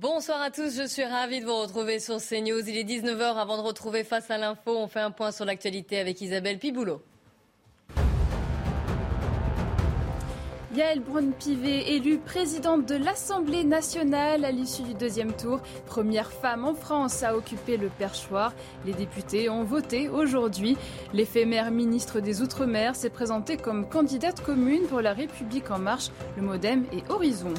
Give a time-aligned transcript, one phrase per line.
[0.00, 2.66] Bonsoir à tous, je suis ravie de vous retrouver sur CNews.
[2.66, 4.74] Il est 19h avant de retrouver Face à l'info.
[4.74, 7.02] On fait un point sur l'actualité avec Isabelle Piboulot.
[10.74, 16.72] Yael Braun-Pivet, élue présidente de l'Assemblée nationale à l'issue du deuxième tour, première femme en
[16.72, 18.54] France à occuper le perchoir.
[18.86, 20.78] Les députés ont voté aujourd'hui.
[21.12, 26.08] L'éphémère ministre des Outre-mer s'est présentée comme candidate commune pour la République en marche,
[26.38, 27.52] le Modem et Horizon.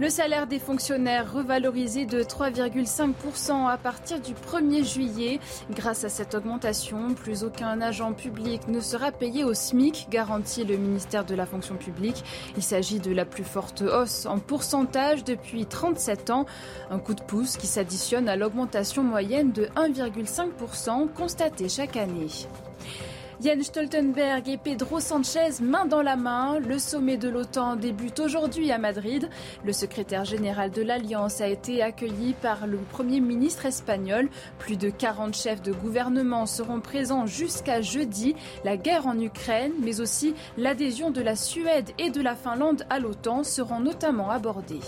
[0.00, 5.38] Le salaire des fonctionnaires revalorisé de 3,5% à partir du 1er juillet.
[5.70, 10.76] Grâce à cette augmentation, plus aucun agent public ne sera payé au SMIC, garantit le
[10.76, 12.24] ministère de la fonction publique.
[12.56, 16.46] Il s'agit de la plus forte hausse en pourcentage depuis 37 ans.
[16.90, 22.26] Un coup de pouce qui s'additionne à l'augmentation moyenne de 1,5% constatée chaque année.
[23.44, 26.58] Jens Stoltenberg et Pedro Sanchez main dans la main.
[26.60, 29.28] Le sommet de l'OTAN débute aujourd'hui à Madrid.
[29.66, 34.30] Le secrétaire général de l'Alliance a été accueilli par le Premier ministre espagnol.
[34.58, 38.34] Plus de 40 chefs de gouvernement seront présents jusqu'à jeudi.
[38.64, 42.98] La guerre en Ukraine, mais aussi l'adhésion de la Suède et de la Finlande à
[42.98, 44.80] l'OTAN seront notamment abordés.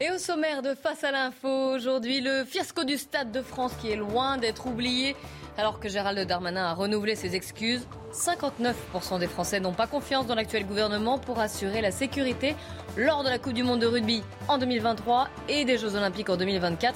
[0.00, 3.90] Et au sommaire de Face à l'info, aujourd'hui, le fiasco du Stade de France qui
[3.90, 5.16] est loin d'être oublié.
[5.58, 10.36] Alors que Gérald Darmanin a renouvelé ses excuses, 59% des Français n'ont pas confiance dans
[10.36, 12.54] l'actuel gouvernement pour assurer la sécurité
[12.96, 16.36] lors de la Coupe du Monde de rugby en 2023 et des Jeux Olympiques en
[16.36, 16.94] 2024.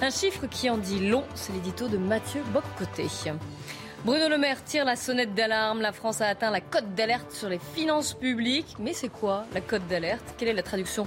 [0.00, 3.08] Un chiffre qui en dit long, c'est l'édito de Mathieu Boccoté.
[4.06, 5.82] Bruno Le Maire tire la sonnette d'alarme.
[5.82, 8.76] La France a atteint la cote d'alerte sur les finances publiques.
[8.78, 10.34] Mais c'est quoi la cote d'alerte?
[10.38, 11.06] Quelle est la traduction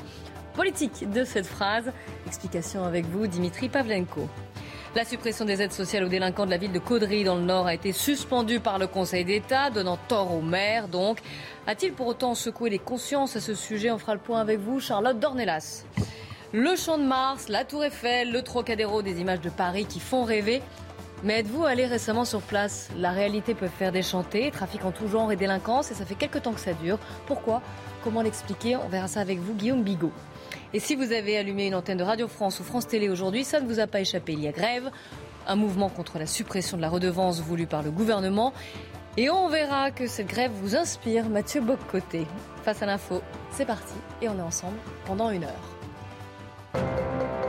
[0.53, 1.91] politique de cette phrase?
[2.27, 4.29] Explication avec vous, Dimitri Pavlenko.
[4.93, 7.65] La suppression des aides sociales aux délinquants de la ville de Caudry dans le Nord
[7.65, 11.19] a été suspendue par le Conseil d'État, donnant tort au maire donc.
[11.65, 13.89] A-t-il pour autant secoué les consciences à ce sujet?
[13.89, 15.85] On fera le point avec vous, Charlotte Dornelas.
[16.51, 20.25] Le Champ de Mars, la Tour Eiffel, le Trocadéro, des images de Paris qui font
[20.25, 20.61] rêver.
[21.23, 22.89] Mais êtes-vous allé récemment sur place?
[22.97, 26.41] La réalité peut faire déchanter, trafic en tout genre et délinquance, et ça fait quelques
[26.41, 26.99] temps que ça dure.
[27.27, 27.61] Pourquoi?
[28.03, 28.75] Comment l'expliquer?
[28.75, 30.11] On verra ça avec vous, Guillaume Bigot.
[30.73, 33.59] Et si vous avez allumé une antenne de Radio France ou France Télé aujourd'hui, ça
[33.59, 34.33] ne vous a pas échappé.
[34.33, 34.89] Il y a grève,
[35.45, 38.53] un mouvement contre la suppression de la redevance voulue par le gouvernement.
[39.17, 42.25] Et on verra que cette grève vous inspire, Mathieu Boccoté.
[42.63, 43.21] Face à l'info,
[43.51, 47.40] c'est parti et on est ensemble pendant une heure.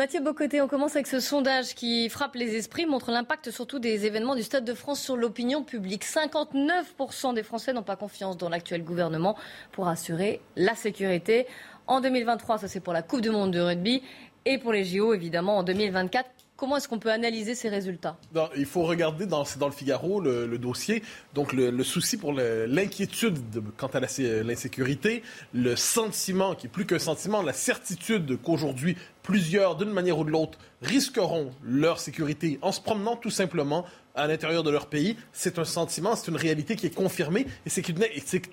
[0.00, 4.06] Mathieu Bocoté, on commence avec ce sondage qui frappe les esprits, montre l'impact surtout des
[4.06, 6.06] événements du Stade de France sur l'opinion publique.
[6.06, 9.36] 59% des Français n'ont pas confiance dans l'actuel gouvernement
[9.72, 11.46] pour assurer la sécurité.
[11.86, 14.02] En 2023, ça c'est pour la Coupe du Monde de rugby
[14.46, 16.30] et pour les JO évidemment en 2024.
[16.60, 18.18] Comment est-ce qu'on peut analyser ces résultats
[18.54, 21.02] Il faut regarder dans, dans le Figaro le, dossier.
[21.32, 23.38] Donc le, souci pour l'inquiétude
[23.78, 25.22] quant à l'insécurité,
[25.54, 30.30] le sentiment, qui est plus qu'un sentiment, la certitude qu'aujourd'hui plusieurs, d'une manière ou de
[30.30, 35.16] l'autre, risqueront leur sécurité en se promenant tout simplement à l'intérieur de leur pays.
[35.32, 38.04] C'est un sentiment, c'est une réalité qui est confirmée et c'est une,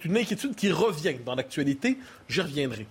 [0.06, 1.98] une inquiétude qui revient dans l'actualité.
[2.30, 2.88] J'y reviendrai.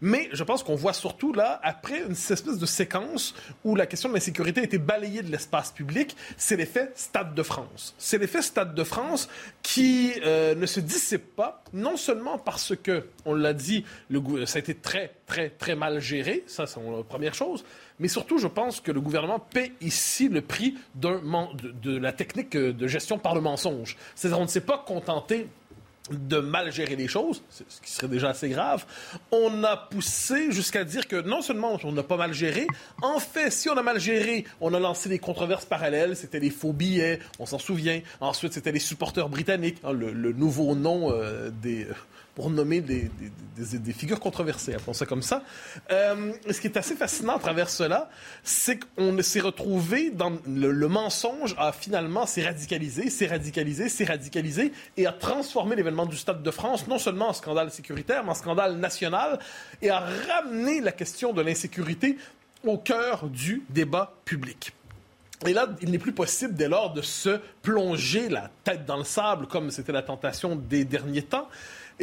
[0.00, 3.34] Mais je pense qu'on voit surtout là, après une espèce de séquence
[3.64, 7.42] où la question de l'insécurité a été balayée de l'espace public, c'est l'effet Stade de
[7.42, 7.94] France.
[7.98, 9.28] C'est l'effet Stade de France
[9.62, 14.56] qui euh, ne se dissipe pas, non seulement parce que, on l'a dit, le, ça
[14.56, 17.64] a été très, très, très mal géré, ça c'est la première chose,
[17.98, 22.86] mais surtout, je pense que le gouvernement paie ici le prix de, la technique de
[22.86, 23.96] gestion par le mensonge.
[24.14, 25.48] C'est-à-dire, on ne s'est pas contenté
[26.10, 28.84] de mal gérer les choses, ce qui serait déjà assez grave,
[29.30, 32.66] on a poussé jusqu'à dire que non seulement on n'a pas mal géré,
[33.02, 36.50] en fait, si on a mal géré, on a lancé des controverses parallèles, c'était les
[36.50, 38.00] faux billets, on s'en souvient.
[38.20, 41.86] Ensuite, c'était les supporters britanniques, hein, le, nouveau nom euh, des
[42.34, 43.10] pour nommer des,
[43.92, 45.42] figures controversées, appelons ça comme ça.
[45.90, 48.08] Euh, ce qui est assez fascinant à travers cela,
[48.42, 54.72] c'est qu'on s'est retrouvé dans le, mensonge a finalement s'est radicalisé, s'est radicalisé, s'est radicalisé
[54.96, 58.34] et a transformé l'événement du Stade de France non seulement en scandale sécuritaire, mais en
[58.34, 59.38] scandale national
[59.82, 62.16] et a ramené la question de l'insécurité
[62.64, 64.72] au cœur du débat public.
[65.46, 69.04] Et là, il n'est plus possible dès lors de se plonger la tête dans le
[69.04, 71.48] sable comme c'était la tentation des derniers temps.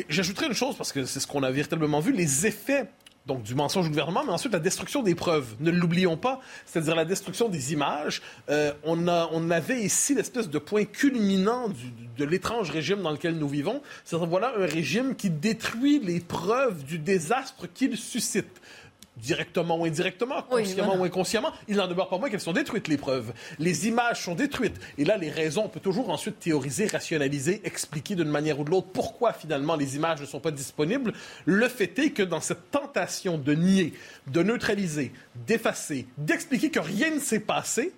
[0.09, 2.87] J'ajouterai une chose parce que c'est ce qu'on a véritablement vu, les effets
[3.27, 5.55] donc du mensonge du gouvernement, mais ensuite la destruction des preuves.
[5.59, 8.21] Ne l'oublions pas, c'est-à-dire la destruction des images.
[8.49, 11.67] Euh, on, a, on avait ici l'espèce de point culminant
[12.17, 13.81] de l'étrange régime dans lequel nous vivons.
[14.05, 18.61] C'est-à-dire voilà un régime qui détruit les preuves du désastre qu'il suscite
[19.17, 22.97] directement ou indirectement, consciemment ou inconsciemment, il n'en demeure pas moins qu'elles sont détruites, les
[22.97, 23.33] preuves.
[23.59, 24.79] Les images sont détruites.
[24.97, 28.69] Et là, les raisons, on peut toujours ensuite théoriser, rationaliser, expliquer d'une manière ou de
[28.69, 31.13] l'autre pourquoi finalement les images ne sont pas disponibles.
[31.45, 33.93] Le fait est que dans cette tentation de nier,
[34.27, 35.11] de neutraliser,
[35.47, 37.93] d'effacer, d'expliquer que rien ne s'est passé,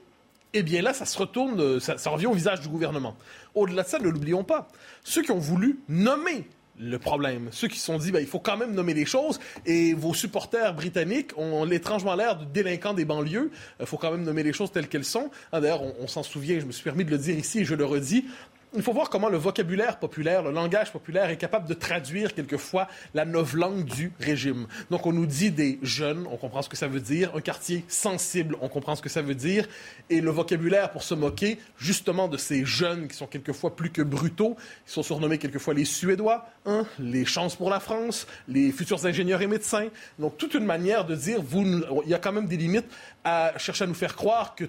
[0.53, 3.15] eh bien là, ça se retourne, ça, ça revient au visage du gouvernement.
[3.53, 4.67] Au-delà de ça, ne l'oublions pas,
[5.03, 6.47] ceux qui ont voulu nommer
[6.79, 7.49] le problème.
[7.51, 10.13] Ceux qui se sont dit, ben, il faut quand même nommer les choses, et vos
[10.13, 13.51] supporters britanniques ont étrangement l'air de délinquants des banlieues.
[13.79, 15.29] Il faut quand même nommer les choses telles qu'elles sont.
[15.51, 17.75] Ah, d'ailleurs, on s'en souvient, je me suis permis de le dire ici et je
[17.75, 18.25] le redis,
[18.75, 22.87] il faut voir comment le vocabulaire populaire, le langage populaire est capable de traduire quelquefois
[23.15, 24.67] la langue du régime.
[24.91, 27.83] Donc on nous dit des jeunes, on comprend ce que ça veut dire, un quartier
[27.87, 29.67] sensible, on comprend ce que ça veut dire,
[30.09, 34.03] et le vocabulaire pour se moquer justement de ces jeunes qui sont quelquefois plus que
[34.03, 34.55] brutaux,
[34.87, 39.41] ils sont surnommés quelquefois les Suédois, hein, les chances pour la France, les futurs ingénieurs
[39.41, 39.87] et médecins.
[40.19, 42.87] Donc toute une manière de dire, il y a quand même des limites
[43.23, 44.65] à chercher à nous faire croire que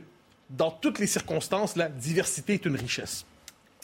[0.49, 3.25] dans toutes les circonstances, la diversité est une richesse.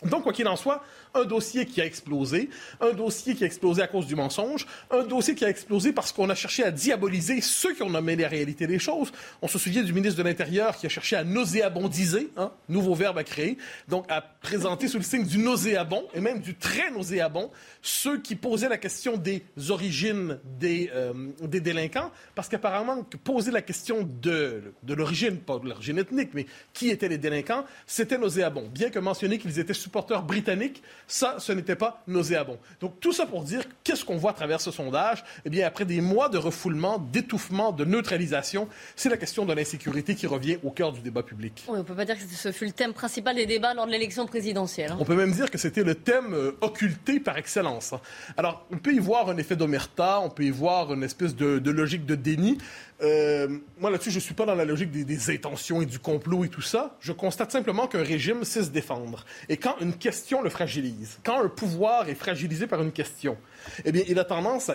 [0.02, 0.82] Donc, quoi qu'il en soit,
[1.16, 5.04] un dossier qui a explosé, un dossier qui a explosé à cause du mensonge, un
[5.04, 8.26] dossier qui a explosé parce qu'on a cherché à diaboliser ceux qui ont nommé les
[8.26, 9.12] réalités des choses.
[9.42, 13.18] On se souvient du ministre de l'Intérieur qui a cherché à nauséabondiser, hein, nouveau verbe
[13.18, 13.58] à créer,
[13.88, 17.50] donc à présenter sous le signe du nauséabond et même du très nauséabond
[17.82, 23.62] ceux qui posaient la question des origines des, euh, des délinquants, parce qu'apparemment, poser la
[23.62, 28.68] question de, de l'origine, pas de l'origine ethnique, mais qui étaient les délinquants, c'était nauséabond.
[28.72, 32.58] Bien que mentionner qu'ils étaient supporters britanniques, ça, ce n'était pas nauséabond.
[32.81, 35.25] Donc tout ça pour dire qu'est-ce qu'on voit à travers ce sondage?
[35.44, 40.14] Eh bien, après des mois de refoulement, d'étouffement, de neutralisation, c'est la question de l'insécurité
[40.14, 41.64] qui revient au cœur du débat public.
[41.69, 43.87] Oui, on ne peut pas dire que ce fut le thème principal des débats lors
[43.87, 44.93] de l'élection présidentielle.
[44.93, 44.99] Hein.
[45.00, 47.93] On peut même dire que c'était le thème euh, occulté par excellence.
[47.93, 48.00] Hein.
[48.37, 51.59] Alors, on peut y voir un effet d'omerta, on peut y voir une espèce de,
[51.59, 52.59] de logique de déni,
[53.02, 56.44] euh, moi, là-dessus, je ne suis pas dans la logique des, intentions et du complot
[56.44, 56.96] et tout ça.
[57.00, 59.25] Je constate simplement qu'un régime sait se défendre.
[59.48, 63.37] Et quand une question le fragilise, quand un pouvoir est fragilisé par une question,
[63.84, 64.70] eh bien, il a tendance,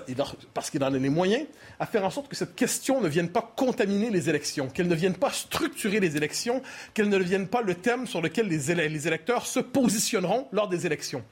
[0.53, 1.45] parce qu'il en a les moyens,
[1.79, 4.95] à faire en sorte que cette question ne vienne pas contaminer les élections, qu'elle ne
[4.95, 6.61] vienne pas structurer les élections,
[6.93, 11.23] qu'elle ne devienne pas le thème sur lequel les électeurs se positionneront lors des élections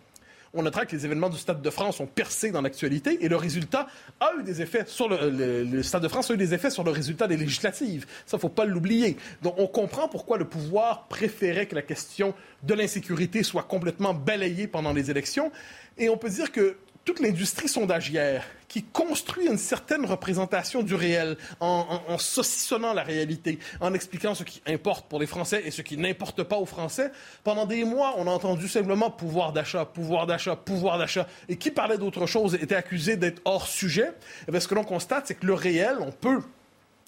[0.54, 3.36] on notera que les événements du Stade de France ont percé dans l'actualité et le
[3.36, 3.88] résultat
[4.19, 5.30] a eu des effets sur le,
[5.63, 8.06] le, Stade de France a eu des effets sur le résultat des législatives.
[8.25, 9.18] Ça, faut pas l'oublier.
[9.42, 14.68] Donc, on comprend pourquoi le pouvoir préférait que la question de l'insécurité soit complètement balayée
[14.68, 15.51] pendant les élections.
[15.98, 16.78] Et on peut dire que
[17.09, 23.95] toute l'industrie sondagière qui construit une certaine représentation du réel en, saucissonnant la réalité, en
[23.95, 27.11] expliquant ce qui importe pour les Français et ce qui n'importe pas aux Français.
[27.44, 31.27] Pendant des mois, on a entendu simplement pouvoir d'achat, pouvoir d'achat, pouvoir d'achat.
[31.47, 34.11] Et qui parlait d'autre chose était accusé d'être hors sujet.
[34.47, 36.44] Et eh ce que l'on constate, c'est que le réel, on peut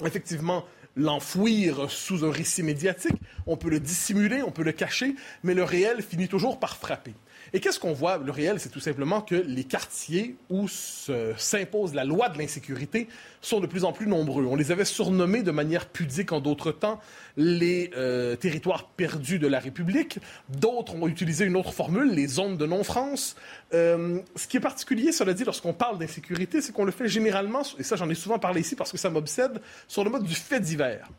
[0.03, 0.65] effectivement
[0.95, 5.63] l'enfouir sous un récit médiatique, on peut le dissimuler, on peut le cacher, mais le
[5.63, 7.13] réel finit toujours par frapper.
[7.53, 8.17] Et qu'est-ce qu'on voit?
[8.17, 13.10] Le réel, c'est tout simplement que les quartiers où s'impose la loi de l'insécurité
[13.41, 14.46] sont de plus en plus nombreux.
[14.46, 17.01] On les avait surnommés de manière pudique en d'autres temps
[17.38, 20.20] les euh, territoires perdus de la République.
[20.50, 23.36] D'autres ont utilisé une autre formule, les zones de non-France.
[23.74, 27.62] Euh, ce qui est particulier, cela dit, lorsqu'on parle d'insécurité, c'est qu'on le fait généralement,
[27.80, 30.36] et ça j'en ai souvent parlé ici parce que ça m'obsède, sur le mode du
[30.36, 31.10] fait divers.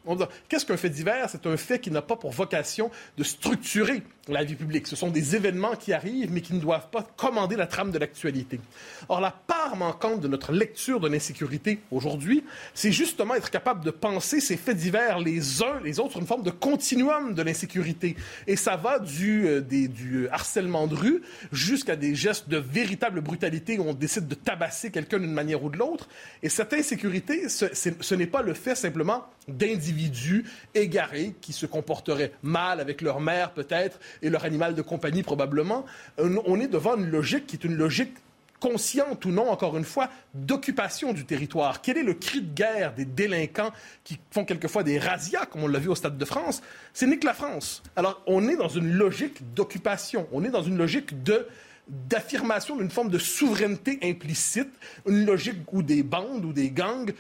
[0.48, 1.28] Qu'est-ce qu'un fait divers?
[1.30, 4.86] C'est un fait qui n'a pas pour vocation de structurer la vie publique.
[4.86, 7.98] Ce sont des événements qui arrivent, mais qui ne doivent pas commander la trame de
[7.98, 8.60] l'actualité.
[9.08, 13.90] Or, la part manquante de notre lecture de l'insécurité aujourd'hui, c'est justement être capable de
[13.90, 18.16] penser ces faits divers les uns les autres sur une forme de continuum de l'insécurité.
[18.46, 23.78] Et ça va du, euh, du harcèlement de rue jusqu'à des gestes de véritable brutalité
[23.78, 26.08] où on décide de tabasser quelqu'un d'une manière ou de l'autre.
[26.42, 30.44] Et cette insécurité, ce, ce n'est pas le fait simplement d'individus
[30.74, 35.84] égarés qui se comporteraient mal avec leur mère peut-être et leur animal de compagnie probablement.
[36.18, 38.14] On est devant une logique qui est une logique
[38.62, 41.82] consciente ou non, encore une fois, d'occupation du territoire.
[41.82, 43.72] Quel est le cri de guerre des délinquants
[44.04, 46.62] qui font quelquefois des razzias, comme on l'a vu au Stade de France?
[46.94, 47.82] C'est nique la France.
[47.96, 50.28] Alors, on est dans une logique d'occupation.
[50.30, 51.48] On est dans une logique de
[51.88, 54.70] d'affirmation d'une forme de souveraineté implicite,
[55.08, 57.12] une logique où des bandes ou des gangs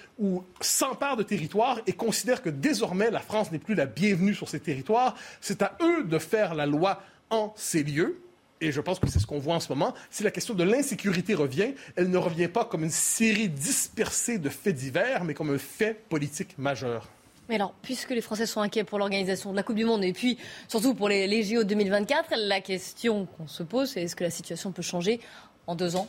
[0.60, 4.60] s'emparent de territoires et considèrent que désormais la France n'est plus la bienvenue sur ces
[4.60, 5.16] territoires.
[5.40, 8.22] C'est à eux de faire la loi en ces lieux.
[8.62, 9.92] Et je pense que c'est ce qu'on voit en ce moment.
[10.08, 14.48] Si la question de l'insécurité revient, elle ne revient pas comme une série dispersée de
[14.48, 17.08] faits divers, mais comme un fait politique majeur.
[17.48, 20.12] Mais alors, puisque les Français sont inquiets pour l'organisation de la Coupe du Monde et
[20.12, 20.38] puis
[20.68, 24.30] surtout pour les, les JO 2024, la question qu'on se pose, c'est est-ce que la
[24.30, 25.18] situation peut changer
[25.66, 26.06] en deux ans?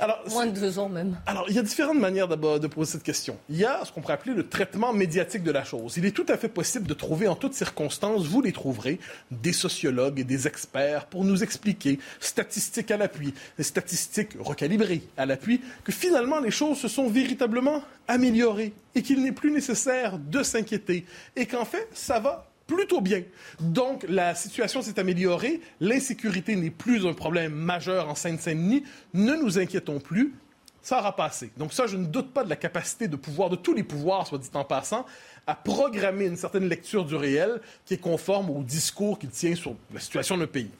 [0.00, 1.18] Alors, Moins de deux ans même.
[1.26, 3.36] Alors, il y a différentes manières de poser cette question.
[3.48, 5.94] Il y a ce qu'on pourrait appeler le traitement médiatique de la chose.
[5.96, 8.98] Il est tout à fait possible de trouver en toutes circonstances, vous les trouverez,
[9.30, 15.26] des sociologues et des experts pour nous expliquer, statistiques à l'appui, des statistiques recalibrées à
[15.26, 20.42] l'appui, que finalement les choses se sont véritablement améliorées et qu'il n'est plus nécessaire de
[20.42, 21.04] s'inquiéter
[21.36, 23.22] et qu'en fait, ça va plutôt bien.
[23.58, 25.60] Donc, la situation s'est améliorée.
[25.80, 28.84] L'insécurité n'est plus un problème majeur en Seine-Saint-Denis.
[29.12, 30.34] Ne nous inquiétons plus.
[30.82, 31.50] Ça aura passé.
[31.58, 34.26] Donc ça, je ne doute pas de la capacité de pouvoir, de tous les pouvoirs,
[34.26, 35.04] soit dit en passant,
[35.46, 39.74] à programmer une certaine lecture du réel qui est conforme au discours qu'il tient sur
[39.92, 40.70] la situation d'un pays.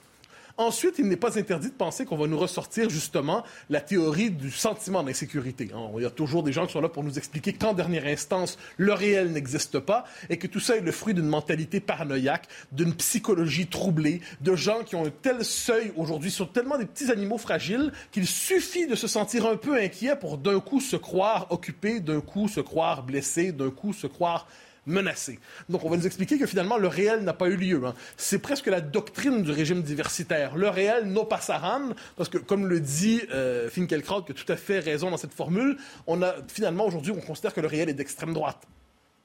[0.60, 4.50] Ensuite, il n'est pas interdit de penser qu'on va nous ressortir justement la théorie du
[4.50, 5.70] sentiment d'insécurité.
[5.74, 5.88] Hein.
[5.96, 8.58] Il y a toujours des gens qui sont là pour nous expliquer qu'en dernière instance,
[8.76, 12.94] le réel n'existe pas et que tout ça est le fruit d'une mentalité paranoïaque, d'une
[12.94, 17.38] psychologie troublée, de gens qui ont un tel seuil aujourd'hui sur tellement des petits animaux
[17.38, 22.00] fragiles qu'il suffit de se sentir un peu inquiet pour d'un coup se croire occupé,
[22.00, 24.46] d'un coup se croire blessé, d'un coup se croire
[24.86, 25.38] menacé.
[25.68, 27.82] Donc, on va nous expliquer que finalement, le réel n'a pas eu lieu.
[27.84, 27.94] Hein.
[28.16, 30.56] C'est presque la doctrine du régime diversitaire.
[30.56, 34.78] Le réel no passaran, parce que, comme le dit euh, qui a tout à fait
[34.78, 38.32] raison dans cette formule, on a finalement, aujourd'hui, on considère que le réel est d'extrême
[38.32, 38.66] droite.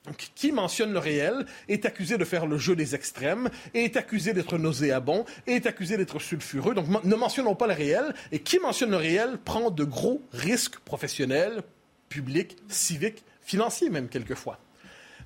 [0.05, 4.33] Donc, qui mentionne le réel est accusé de faire le jeu des extrêmes, est accusé
[4.33, 6.75] d'être nauséabond, est accusé d'être sulfureux.
[6.75, 8.13] Donc, ne mentionnons pas le réel.
[8.31, 11.63] Et qui mentionne le réel prend de gros risques professionnels,
[12.09, 14.59] publics, civiques, financiers même quelquefois.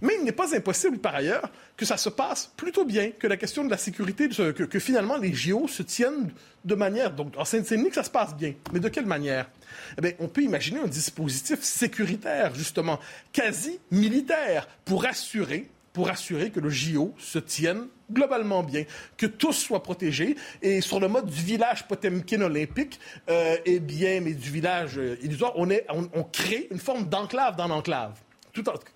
[0.01, 3.37] Mais il n'est pas impossible, par ailleurs, que ça se passe plutôt bien, que la
[3.37, 6.31] question de la sécurité, que, finalement les JO se tiennent
[6.63, 7.11] de manière.
[7.11, 8.53] Donc, en Seine-Saint-Denis, ça se passe bien.
[8.71, 9.49] Mais de quelle manière?
[9.97, 12.99] Eh bien, on peut imaginer un dispositif sécuritaire, justement,
[13.33, 18.85] quasi militaire, pour assurer pour assurer que le JO se tienne globalement bien,
[19.17, 20.35] que tous soient protégés.
[20.61, 25.17] Et sur le mode du village Potemkin olympique, euh, eh bien, mais du village euh,
[25.23, 25.67] illusoire, on,
[26.13, 28.13] on crée une forme d'enclave dans l'enclave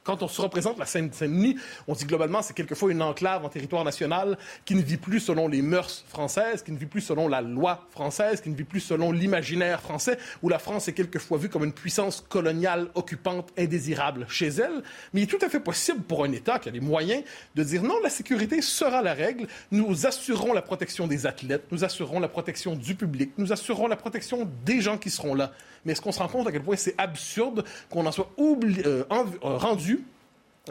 [0.03, 1.57] quand on se représente la Seine-Saint-Denis,
[1.87, 5.47] on dit globalement c'est quelquefois une enclave en territoire national qui ne vit plus selon
[5.47, 8.79] les mœurs françaises, qui ne vit plus selon la loi française, qui ne vit plus
[8.79, 14.25] selon l'imaginaire français, où la France est quelquefois vue comme une puissance coloniale occupante indésirable
[14.29, 14.83] chez elle.
[15.13, 17.23] Mais il est tout à fait possible pour un État qui a les moyens
[17.55, 21.83] de dire non, la sécurité sera la règle, nous assurerons la protection des athlètes, nous
[21.83, 25.51] assurerons la protection du public, nous assurerons la protection des gens qui seront là.
[25.85, 28.85] Mais est-ce qu'on se rend compte à quel point c'est absurde qu'on en soit oublié,
[28.85, 30.03] euh, euh, rendu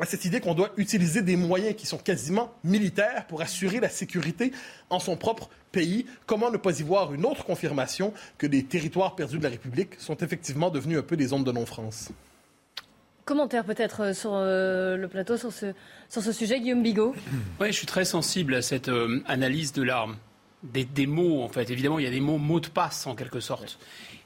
[0.00, 3.90] à cette idée qu'on doit utiliser des moyens qui sont quasiment militaires pour assurer la
[3.90, 4.52] sécurité
[4.88, 6.06] en son propre pays.
[6.26, 9.94] Comment ne pas y voir une autre confirmation que les territoires perdus de la République
[9.98, 12.10] sont effectivement devenus un peu des zones de non-France?
[13.26, 15.74] Commentaire peut-être euh, sur le plateau sur ce,
[16.08, 17.14] sur ce sujet, Guillaume Bigot.
[17.60, 18.90] Oui, je suis très sensible à cette
[19.26, 20.16] analyse de l'arme.
[20.62, 21.70] Des, des, mots, en fait.
[21.70, 23.78] Évidemment, il y a des mots mots de passe, en quelque sorte.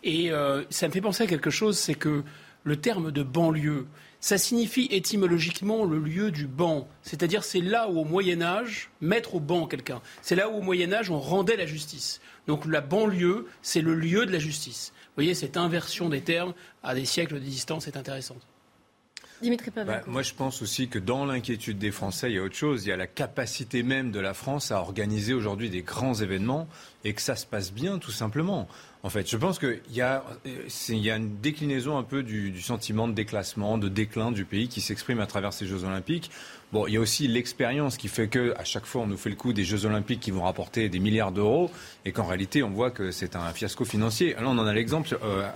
[0.04, 2.22] Et euh, ça me fait penser à quelque chose, c'est que
[2.66, 3.86] le terme de banlieue,
[4.18, 6.88] ça signifie étymologiquement le lieu du banc.
[7.00, 10.62] C'est-à-dire c'est là où au Moyen Âge, mettre au banc quelqu'un, c'est là où au
[10.62, 12.20] Moyen Âge on rendait la justice.
[12.48, 14.92] Donc la banlieue, c'est le lieu de la justice.
[14.96, 18.44] Vous voyez, cette inversion des termes à des siècles de distance est intéressante.
[19.42, 22.56] Dimitri bah, moi, je pense aussi que dans l'inquiétude des Français, il y a autre
[22.56, 22.86] chose.
[22.86, 26.68] Il y a la capacité même de la France à organiser aujourd'hui des grands événements
[27.06, 28.66] et que ça se passe bien, tout simplement.
[29.04, 30.24] En fait, je pense qu'il y, a,
[30.88, 34.80] y a une déclinaison un peu du, sentiment de déclassement, de déclin du pays qui
[34.80, 36.32] s'exprime à travers ces Jeux Olympiques.
[36.72, 39.30] Bon, il y a aussi l'expérience qui fait que à chaque fois on nous fait
[39.30, 41.70] le coup des Jeux Olympiques qui vont rapporter des milliards d'euros
[42.04, 44.34] et qu'en réalité on voit que c'est un fiasco financier.
[44.34, 45.48] Là, on en a l'exemple euh,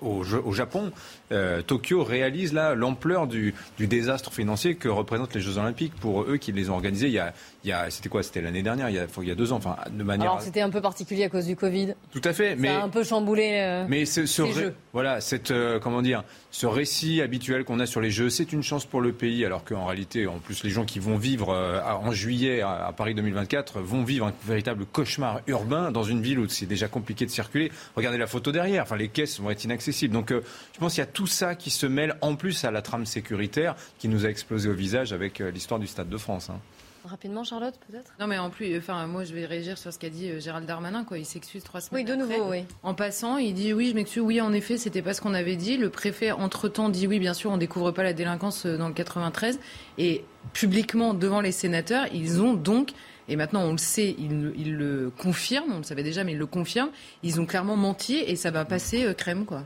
[0.00, 0.90] au, Japon.
[1.30, 6.38] Euh, Tokyo réalise l'ampleur du, du, désastre financier que représentent les Jeux Olympiques pour eux
[6.38, 7.08] qui les ont organisés.
[7.08, 7.34] Il y a,
[7.68, 9.52] il y a c'était quoi C'était l'année dernière, il y a, il y a deux
[9.52, 10.30] ans, enfin de manière.
[10.30, 11.94] Alors c'était un peu particulier à cause du Covid.
[12.10, 12.56] Tout à fait.
[12.58, 13.58] Ça a un peu chamboulé.
[13.60, 18.10] Euh, mais ce, voilà, cette, euh, comment dire, ce récit habituel qu'on a sur les
[18.10, 20.98] jeux, c'est une chance pour le pays, alors qu'en réalité, en plus, les gens qui
[20.98, 26.04] vont vivre euh, en juillet à, Paris 2024 vont vivre un véritable cauchemar urbain dans
[26.04, 27.70] une ville où c'est déjà compliqué de circuler.
[27.96, 28.82] Regardez la photo derrière.
[28.84, 30.14] Enfin, les caisses vont être inaccessibles.
[30.14, 32.80] Donc, je pense qu'il y a tout ça qui se mêle en plus à la
[32.80, 36.48] trame sécuritaire qui nous a explosé au visage avec l'histoire du Stade de France.
[36.50, 36.60] Hein.
[37.08, 38.12] Rapidement, Charlotte, peut-être?
[38.20, 40.66] Non, mais en plus, enfin, moi, je vais réagir sur ce qu'a dit euh, Gérald
[40.66, 41.04] Darmanin.
[41.04, 41.18] Quoi.
[41.18, 42.04] Il s'excuse trois semaines.
[42.04, 42.64] Oui, de nouveau, oui.
[42.82, 44.22] En passant, il dit oui, je m'excuse.
[44.22, 45.78] Oui, en effet, c'était pas ce qu'on avait dit.
[45.78, 48.94] Le préfet, entre-temps, dit oui, bien sûr, on découvre pas la délinquance euh, dans le
[48.94, 49.58] 93.
[49.96, 52.92] Et publiquement, devant les sénateurs, ils ont donc
[53.28, 56.46] et maintenant on le sait, ils, le confirment, on le savait déjà, mais ils le
[56.46, 56.90] confirment,
[57.22, 59.64] ils ont clairement menti et ça va passer euh, crème, quoi.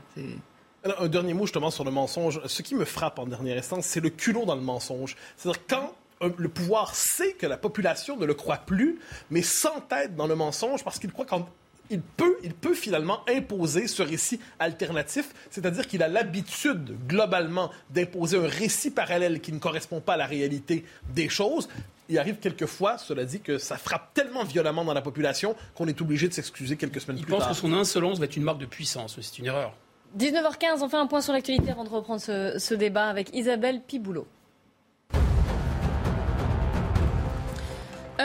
[0.83, 2.41] un dernier mot justement sur le mensonge.
[2.45, 5.15] Ce qui me frappe en dernière instance, c'est le culot dans le mensonge.
[5.37, 5.93] C'est-à-dire quand
[6.37, 8.99] le pouvoir sait que la population ne le croit plus,
[9.29, 14.01] mais s'entête dans le mensonge parce qu'il croit qu'il peut, il peut finalement imposer ce
[14.01, 20.13] récit alternatif, c'est-à-dire qu'il a l'habitude, globalement, d'imposer un récit parallèle qui ne correspond pas
[20.13, 21.69] à la réalité des choses.
[22.09, 26.01] Il arrive quelquefois, cela dit, que ça frappe tellement violemment dans la population qu'on est
[26.01, 27.39] obligé de s'excuser quelques semaines plus tard.
[27.39, 29.17] Il pense que son insolence va être une marque de puissance.
[29.21, 29.73] C'est une erreur.
[30.17, 33.81] 19h15, on fait un point sur l'actualité avant de reprendre ce, ce débat avec Isabelle
[33.81, 34.27] Piboulot.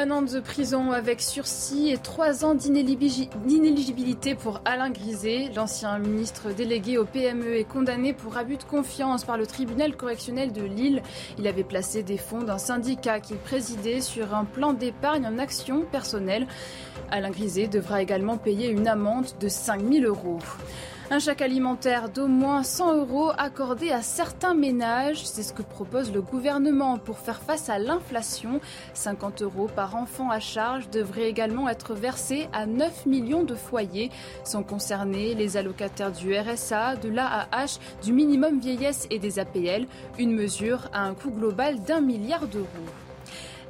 [0.01, 5.51] Un an de prison avec sursis et trois ans d'inéligibilité pour Alain Griset.
[5.57, 10.53] L'ancien ministre délégué au PME est condamné pour abus de confiance par le tribunal correctionnel
[10.53, 11.03] de Lille.
[11.37, 15.85] Il avait placé des fonds d'un syndicat qu'il présidait sur un plan d'épargne en action
[15.91, 16.47] personnelle.
[17.11, 20.39] Alain Griset devra également payer une amende de 5 000 euros.
[21.11, 26.13] Un chèque alimentaire d'au moins 100 euros accordé à certains ménages, c'est ce que propose
[26.13, 28.61] le gouvernement pour faire face à l'inflation.
[28.93, 34.11] 50 euros par enfant à charge devraient également être versés à 9 millions de foyers.
[34.45, 39.87] Sont concernés les allocataires du RSA, de l'AAH, du minimum vieillesse et des APL,
[40.19, 42.67] une mesure à un coût global d'un milliard d'euros.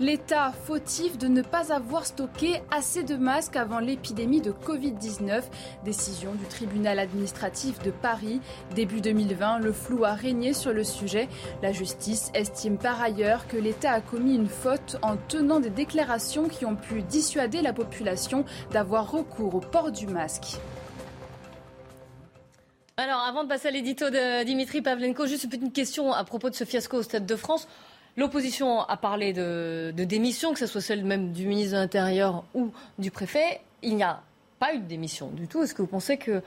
[0.01, 5.43] L'État fautif de ne pas avoir stocké assez de masques avant l'épidémie de Covid-19.
[5.85, 8.41] Décision du tribunal administratif de Paris.
[8.77, 11.29] Début 2020, le flou a régné sur le sujet.
[11.63, 16.49] La justice estime par ailleurs que l'État a commis une faute en tenant des déclarations
[16.49, 20.61] qui ont pu dissuader la population d'avoir recours au port du masque.
[23.01, 26.51] Alors, avant de passer à l'édito de Dimitri Pavlenko, juste une petite question à propos
[26.51, 27.69] de ce fiasco au Stade de France.
[28.19, 32.73] L'opposition a parlé de, démission, que ce soit celle même du ministre de l'Intérieur ou
[32.99, 33.61] du préfet.
[33.81, 34.21] Il n'y a
[34.59, 35.63] pas eu de démission du tout.
[35.63, 36.43] Est-ce que vous pensez que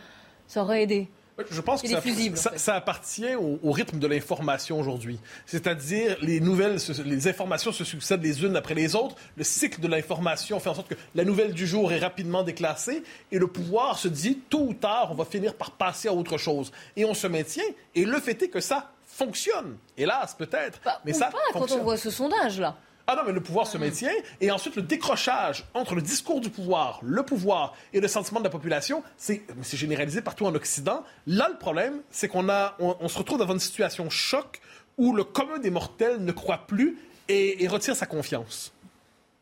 [0.47, 1.07] ça aurait aidé?
[1.49, 1.87] Je pense que
[2.35, 5.17] ça, appartient au, rythme de l'information aujourd'hui.
[5.45, 9.15] C'est-à-dire, les nouvelles, les informations se succèdent les unes après les autres.
[9.37, 13.01] Le cycle de l'information fait en sorte que la nouvelle du jour est rapidement déclassée
[13.31, 16.37] et le pouvoir se dit, tôt ou tard, on va finir par passer à autre
[16.37, 16.73] chose.
[16.97, 17.63] Et on se maintient.
[17.95, 18.91] Et le fait est que ça
[19.25, 19.77] fonctionne.
[19.97, 20.79] Hélas, peut-être.
[20.83, 22.75] Bah, mais ça pas, quand on voit ce sondage-là.
[23.07, 24.11] Ah non, mais le pouvoir se maintient.
[24.39, 28.45] Et ensuite, le décrochage entre le discours du pouvoir, le pouvoir et le sentiment de
[28.45, 31.03] la population, c'est généralisé partout en Occident.
[31.27, 34.61] Là, le problème, c'est qu'on on, on se retrouve dans une situation choc
[34.97, 38.73] où le commun des mortels ne croit plus et, retire sa confiance.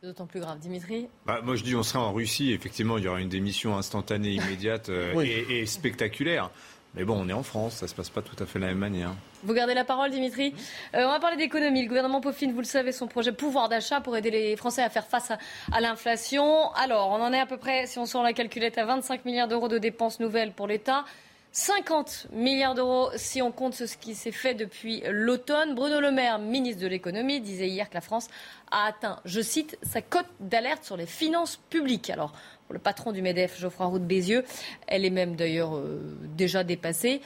[0.04, 0.60] D'autant plus grave.
[0.60, 2.54] Dimitri bah, Moi, je dis on sera en Russie.
[2.54, 6.52] Effectivement, il y aura une démission instantanée, immédiate euh, et, spectaculaire.
[6.96, 8.70] Mais bon, on est en France, ça se passe pas tout à fait de la
[8.70, 9.12] même manière.
[9.44, 10.56] Vous gardez la parole, Dimitri.
[10.96, 11.84] Euh, on va parler d'économie.
[11.84, 14.90] Le gouvernement peaufine, vous le savez, son projet pouvoir d'achat pour aider les Français à
[14.90, 15.32] faire face
[15.72, 16.72] à, l'inflation.
[16.74, 19.48] Alors, on en est à peu près, si on sort la calculette, à 25 milliards
[19.48, 21.06] d'euros de dépenses nouvelles pour l'État.
[21.52, 25.76] 50 milliards d'euros si on compte ce qui s'est fait depuis l'automne.
[25.76, 28.28] Bruno Le Maire, ministre de l'économie, disait hier que la France
[28.72, 32.10] a atteint, je cite, sa cote d'alerte sur les finances publiques.
[32.10, 32.34] Alors,
[32.72, 34.44] le patron du MEDEF, Geoffroy Roux de Bézieux.
[34.88, 37.22] Elle est même d'ailleurs euh, déjà dépassée.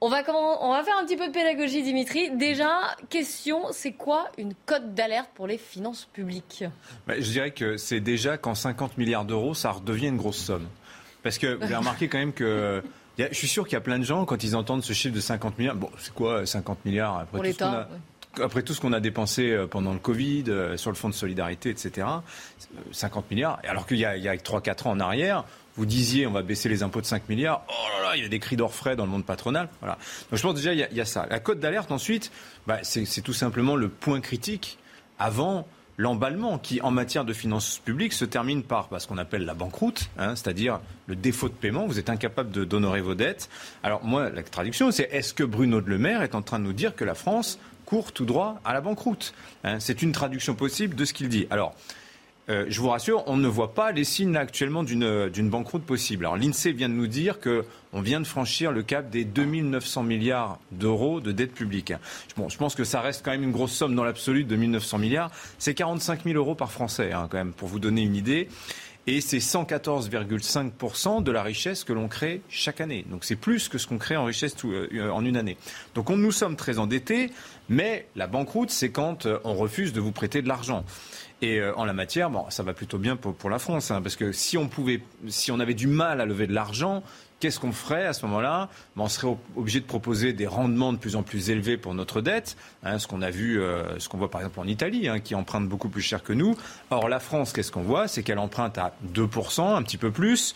[0.00, 2.30] On va, on va faire un petit peu de pédagogie, Dimitri.
[2.36, 6.64] Déjà, question, c'est quoi une cote d'alerte pour les finances publiques?
[7.06, 10.66] Bah, Je dirais que c'est déjà qu'en 50 milliards d'euros, ça redevient une grosse somme.
[11.22, 12.82] Parce que vous avez remarqué quand même que...
[13.16, 15.20] je suis sûr qu'il y a plein de gens, quand ils entendent ce chiffre de
[15.20, 17.18] 50 milliards, bon, c'est quoi 50 milliards?
[17.18, 17.88] Après Pour l'État
[18.40, 21.14] après tout ce qu'on a dépensé euh, pendant le Covid, euh, sur le fonds de
[21.14, 22.06] solidarité, etc.,
[22.92, 25.44] 50 milliards, alors qu'il y a, a 3-4 ans en arrière,
[25.76, 28.26] vous disiez on va baisser les impôts de 5 milliards, oh là là, il y
[28.26, 29.68] a des cris d'orfraie dans le monde patronal.
[29.80, 29.98] Voilà.
[30.30, 31.26] Donc je pense déjà, il y a, ça.
[31.30, 32.30] La cote d'alerte, ensuite,
[32.66, 34.78] bah, c'est tout simplement le point critique
[35.18, 35.66] avant
[35.98, 40.10] l'emballement qui, en matière de finances publiques, se termine par ce qu'on appelle la banqueroute,
[40.18, 41.86] hein, c'est-à-dire le défaut de paiement.
[41.86, 43.48] Vous êtes incapable d'honorer vos dettes.
[43.82, 46.64] Alors moi, la traduction, c'est est-ce que Bruno de Le Maire est en train de
[46.64, 49.80] nous dire que la France court tout droit à la banqueroute hein?
[49.80, 51.46] C'est une traduction possible de ce qu'il dit.
[51.50, 51.74] Alors,
[52.48, 56.26] euh, je vous rassure, on ne voit pas les signes actuellement d'une banqueroute possible.
[56.26, 60.58] Alors l'INSEE vient de nous dire qu'on vient de franchir le cap des 2900 milliards
[60.72, 61.92] d'euros de dette publique.
[62.36, 65.30] Bon, je pense que ça reste quand même une grosse somme dans l'absolu, 2900 milliards.
[65.58, 68.48] C'est 45 000 euros par Français, hein, quand même, pour vous donner une idée.
[69.08, 73.04] Et c'est 114,5% de la richesse que l'on crée chaque année.
[73.10, 75.56] Donc c'est plus que ce qu'on crée en richesse euh, en une année.
[75.96, 77.32] Donc on, nous sommes très endettés,
[77.72, 80.84] mais la banqueroute, c'est quand euh, on refuse de vous prêter de l'argent.
[81.40, 84.14] Et euh, en la matière, bon, ça va plutôt bien pour, la France, hein, parce
[84.14, 87.02] que si on pouvait, si on avait du mal à lever de l'argent,
[87.40, 88.68] qu'est-ce qu'on ferait à ce moment-là?
[88.96, 92.56] On serait obligé de proposer des rendements de plus en plus élevés pour notre dette,
[92.84, 95.34] hein, ce qu'on a vu, euh, ce qu'on voit par exemple en Italie, hein, qui
[95.34, 96.56] emprunte beaucoup plus cher que nous.
[96.90, 98.06] Or, la France, qu'est-ce qu'on voit?
[98.06, 100.54] C'est qu'elle emprunte à 2%, un petit peu plus.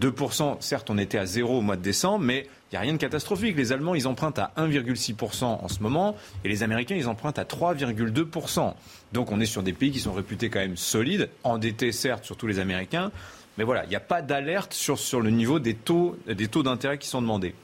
[0.00, 2.92] 2%, certes, on était à zéro au mois de décembre, mais il n'y a rien
[2.92, 3.56] de catastrophique.
[3.56, 7.44] Les Allemands, ils empruntent à 1,6% en ce moment, et les Américains, ils empruntent à
[7.44, 8.74] 3,2%.
[9.12, 12.46] Donc on est sur des pays qui sont réputés quand même solides, endettés certes, surtout
[12.46, 13.10] les Américains,
[13.58, 16.62] mais voilà, il n'y a pas d'alerte sur, sur le niveau des taux, des taux
[16.62, 17.54] d'intérêt qui sont demandés.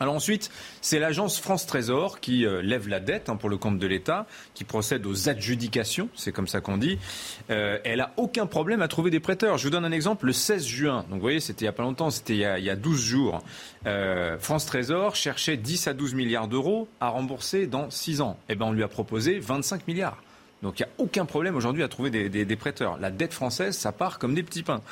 [0.00, 3.78] Alors ensuite, c'est l'agence France Trésor qui euh, lève la dette hein, pour le compte
[3.78, 6.98] de l'État, qui procède aux adjudications, c'est comme ça qu'on dit.
[7.50, 9.58] Euh, elle a aucun problème à trouver des prêteurs.
[9.58, 11.72] Je vous donne un exemple, le 16 juin, donc vous voyez, c'était il n'y a
[11.72, 13.42] pas longtemps, c'était il, y a 12 jours.
[13.86, 18.38] Euh, France Trésor cherchait 10 à 12 milliards d'euros à rembourser dans 6 ans.
[18.48, 20.22] Eh bien, on lui a proposé 25 milliards.
[20.62, 22.98] Donc il n'y a aucun problème aujourd'hui à trouver des, prêteurs.
[22.98, 24.82] La dette française, ça part comme des petits pains.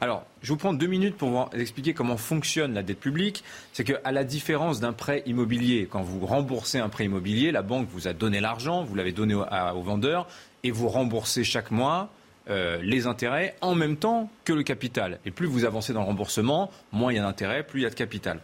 [0.00, 3.44] Alors, je vous prends deux minutes pour vous expliquer comment fonctionne la dette publique.
[3.72, 7.88] C'est qu'à la différence d'un prêt immobilier, quand vous remboursez un prêt immobilier, la banque
[7.90, 10.26] vous a donné l'argent, vous l'avez donné au, vendeur,
[10.62, 12.10] et vous remboursez chaque mois
[12.48, 15.18] euh, les intérêts en même temps que le capital.
[15.26, 17.86] Et plus vous avancez dans le remboursement, moins il y a d'intérêts, plus il y
[17.86, 18.40] a de capital.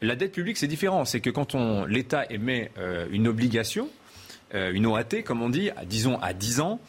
[0.00, 1.04] La dette publique, c'est différent.
[1.04, 1.54] C'est que quand
[1.86, 3.88] l'État émet euh, une obligation,
[4.52, 6.80] une OAT, comme on dit, à, disons à 10 ans,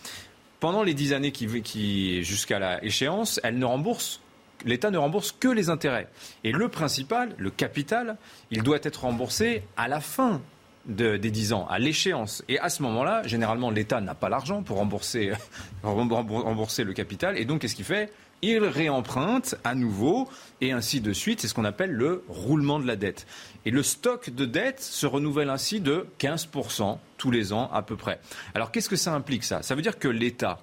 [0.60, 4.22] pendant les 10 années qui, qui jusqu'à la échéance, elle ne rembourse
[4.66, 6.08] l'État ne rembourse que les intérêts.
[6.44, 8.18] Et le principal, le capital,
[8.52, 10.42] il doit être remboursé à la fin
[10.86, 12.44] des 10 ans, à l'échéance.
[12.48, 15.32] Et à ce moment-là, généralement, l'État n'a pas l'argent pour rembourser,
[15.84, 17.38] rembourser le capital.
[17.38, 18.12] Et donc, qu'est-ce qu'il fait?
[18.42, 20.28] Il réemprunte à nouveau
[20.62, 21.42] et ainsi de suite.
[21.42, 23.28] C'est ce qu'on appelle le roulement de la dette.
[23.66, 27.96] Et le stock de dette se renouvelle ainsi de 15% tous les ans à peu
[27.96, 28.20] près.
[28.56, 29.62] Alors qu'est-ce que ça implique ça?
[29.62, 30.60] Ça veut dire que l'État,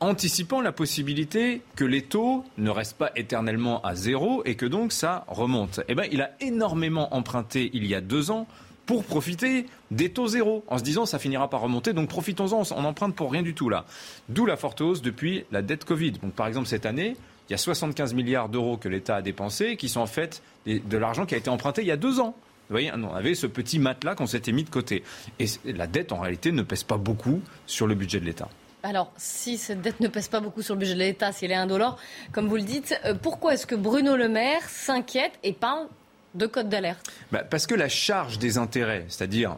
[0.00, 4.92] anticipant la possibilité que les taux ne restent pas éternellement à zéro et que donc
[4.92, 8.46] ça remonte, eh il a énormément emprunté il y a deux ans
[8.92, 12.84] pour profiter des taux zéro, en se disant ça finira par remonter, donc profitons-en, on
[12.84, 13.86] emprunte pour rien du tout là.
[14.28, 16.12] D'où la forte hausse depuis la dette Covid.
[16.12, 17.16] Donc par exemple cette année,
[17.48, 20.98] il y a 75 milliards d'euros que l'État a dépensés, qui sont en fait de
[20.98, 22.36] l'argent qui a été emprunté il y a deux ans.
[22.68, 25.02] Vous voyez, on avait ce petit matelas qu'on s'était mis de côté.
[25.38, 28.48] Et la dette, en réalité, ne pèse pas beaucoup sur le budget de l'État.
[28.82, 31.52] Alors, si cette dette ne pèse pas beaucoup sur le budget de l'État, si elle
[31.52, 31.98] est indolore,
[32.32, 35.86] comme vous le dites, euh, pourquoi est-ce que Bruno Le Maire s'inquiète et parle
[36.34, 39.56] de code d'alerte bah, Parce que la charge des intérêts, c'est-à-dire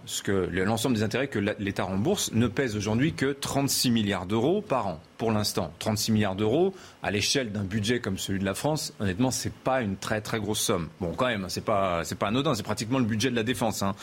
[0.51, 5.01] l'ensemble des intérêts que l'État rembourse, ne pèse aujourd'hui que 36 milliards d'euros par an,
[5.19, 5.73] pour l'instant.
[5.79, 9.83] 36 milliards d'euros, à l'échelle d'un budget comme celui de la France, honnêtement, c'est pas
[9.83, 10.89] une très très grosse somme.
[11.01, 13.83] Bon, quand même, c'est pas, pas anodin, c'est pratiquement le budget de la défense.
[13.83, 13.95] Hein.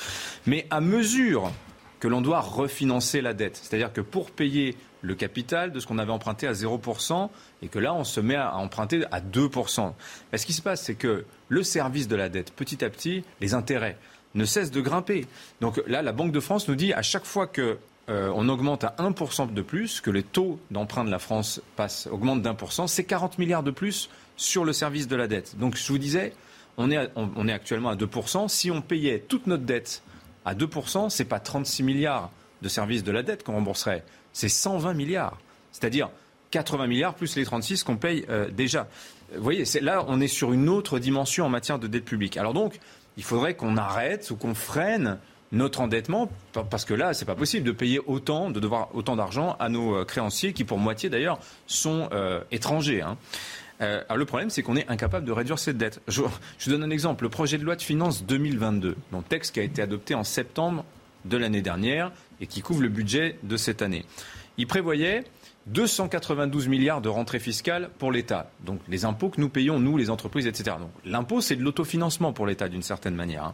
[0.46, 1.52] Mais à mesure
[2.00, 5.98] que l'on doit refinancer la dette, c'est-à-dire que pour payer le capital de ce qu'on
[5.98, 7.30] avait emprunté à 0%,
[7.62, 9.94] et que là, on se met à emprunter à 2%.
[10.36, 13.54] ce qui se passe, c'est que le service de la dette, petit à petit, les
[13.54, 13.98] intérêts
[14.36, 15.28] ne cessent de grimper.
[15.60, 17.78] Donc là, la Banque de France nous dit à chaque fois que
[18.10, 22.08] euh, on augmente à 1% de plus, que les taux d'emprunt de la France passe,
[22.12, 25.58] augmentent d'un pour cent, c'est 40 milliards de plus sur le service de la dette.
[25.58, 26.34] Donc je vous disais,
[26.78, 28.48] on est, actuellement à 2%.
[28.48, 30.02] Si on payait toute notre dette
[30.46, 34.50] à 2%, ce n'est pas 36 milliards de services de la dette qu'on rembourserait, c'est
[34.50, 35.38] 120 milliards.
[35.72, 36.10] C'est-à-dire
[36.52, 38.88] 80 milliards plus les 36 qu'on paye euh, déjà.
[39.36, 42.38] Vous voyez, là, on est sur une autre dimension en matière de dette publique.
[42.38, 42.80] Alors donc,
[43.18, 45.18] il faudrait qu'on arrête ou qu'on freine
[45.54, 46.30] notre endettement,
[46.70, 49.96] parce que là, c'est pas possible de payer autant, de devoir autant d'argent à nos
[49.96, 53.02] euh, créanciers, qui pour moitié d'ailleurs sont euh, étrangers.
[53.02, 53.18] Hein.
[53.82, 56.02] le problème, c'est qu'on est incapable de réduire cette dette.
[56.08, 56.22] Je,
[56.58, 57.24] je, vous donne un exemple.
[57.24, 60.86] Le projet de loi de finances 2022, donc texte qui a été adopté en septembre
[61.26, 64.06] de l'année dernière et qui couvre le budget de cette année.
[64.58, 65.24] Il prévoyait
[65.68, 68.50] 292 milliards de rentrées fiscales pour l'État.
[68.66, 70.78] Donc les impôts que nous payons, nous, les entreprises, etc.
[70.80, 73.46] Donc l'impôt, c'est de l'autofinancement pour l'État d'une certaine manière.
[73.46, 73.54] Hein.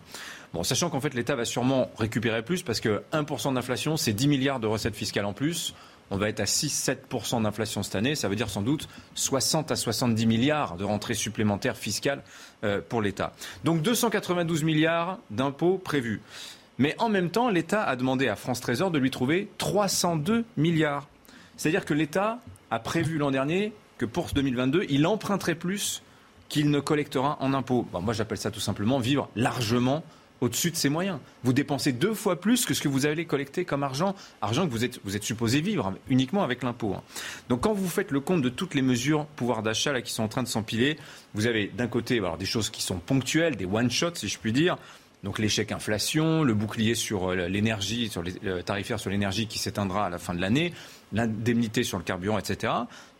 [0.53, 4.27] Bon, sachant qu'en fait l'État va sûrement récupérer plus parce que 1% d'inflation, c'est 10
[4.27, 5.73] milliards de recettes fiscales en plus.
[6.09, 8.15] On va être à 6-7% d'inflation cette année.
[8.15, 12.23] Ça veut dire sans doute 60 à 70 milliards de rentrées supplémentaires fiscales
[12.63, 13.33] euh, pour l'État.
[13.65, 16.21] Donc 292 milliards d'impôts prévus.
[16.79, 21.07] Mais en même temps, l'État a demandé à France Trésor de lui trouver 302 milliards
[21.57, 26.03] C'est-à-dire que l'État a prévu l'an dernier que pour 2022, il emprunterait plus
[26.49, 27.85] qu'il ne collectera en impôts.
[28.01, 30.03] moi, j'appelle ça tout simplement vivre largement
[30.39, 31.19] au-dessus de ses moyens.
[31.43, 34.71] Vous dépensez deux fois plus que ce que vous allez collecter comme argent, argent que
[34.71, 36.93] vous êtes, supposé vivre uniquement avec l'impôt.
[36.95, 37.01] Hein.
[37.49, 40.27] Donc quand vous faites le compte de toutes les mesures pouvoir d'achat qui sont en
[40.27, 40.97] train de s'empiler,
[41.33, 44.53] vous avez d'un côté alors, des choses qui sont ponctuelles, des one-shots si je puis
[44.53, 44.77] dire,
[45.23, 49.57] donc l'échec inflation, le bouclier sur euh, l'énergie, sur les euh, tarifaires sur l'énergie qui
[49.57, 50.73] s'éteindra à la fin de l'année,
[51.11, 52.73] l'indemnité sur le carburant, etc.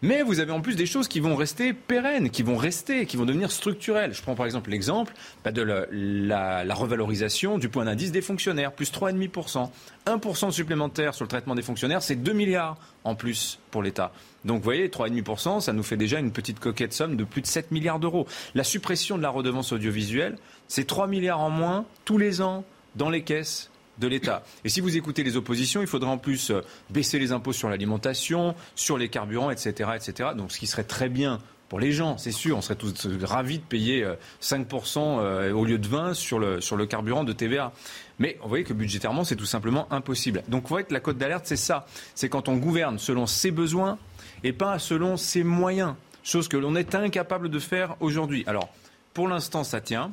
[0.04, 3.18] Mais vous avez en plus des choses qui vont rester pérennes, qui vont rester, qui
[3.18, 4.14] vont devenir structurelles.
[4.14, 8.92] Je prends par exemple l'exemple bah, de la, revalorisation du point d'indice des fonctionnaires, plus
[8.92, 9.70] 3,5%.
[10.06, 14.12] 1% supplémentaire sur le traitement des fonctionnaires, c'est 2 milliards en plus pour l'État.
[14.46, 17.48] Donc vous voyez, 3,5%, ça nous fait déjà une petite coquette somme de plus de
[17.48, 18.28] 7 milliards d'euros.
[18.54, 22.64] La suppression de la redevance audiovisuelle, c'est 3 milliards en moins tous les ans
[22.96, 24.44] dans les caisses de l'État.
[24.64, 27.70] Et si vous écoutez les oppositions, il faudrait en plus euh, baisser les impôts sur
[27.70, 30.30] l'alimentation, sur les carburants, etc., etc.
[30.36, 33.60] Donc ce qui serait très bien pour les gens, c'est sûr, on serait tous ravis
[33.60, 34.08] de payer
[34.42, 37.74] 5% euh, euh, au lieu de 20% sur le, sur le carburant de TVA.
[38.20, 40.44] Mais vous voyez que budgétairement, c'est tout simplement impossible.
[40.48, 41.86] Donc vous voyez que la cote d'alerte, c'est ça.
[42.16, 43.98] C'est quand on gouverne selon ses besoins
[44.44, 45.96] et pas selon ses moyens.
[46.24, 48.44] Chose que l'on est incapable de faire aujourd'hui.
[48.48, 48.70] Alors,
[49.14, 50.12] pour l'instant, ça tient.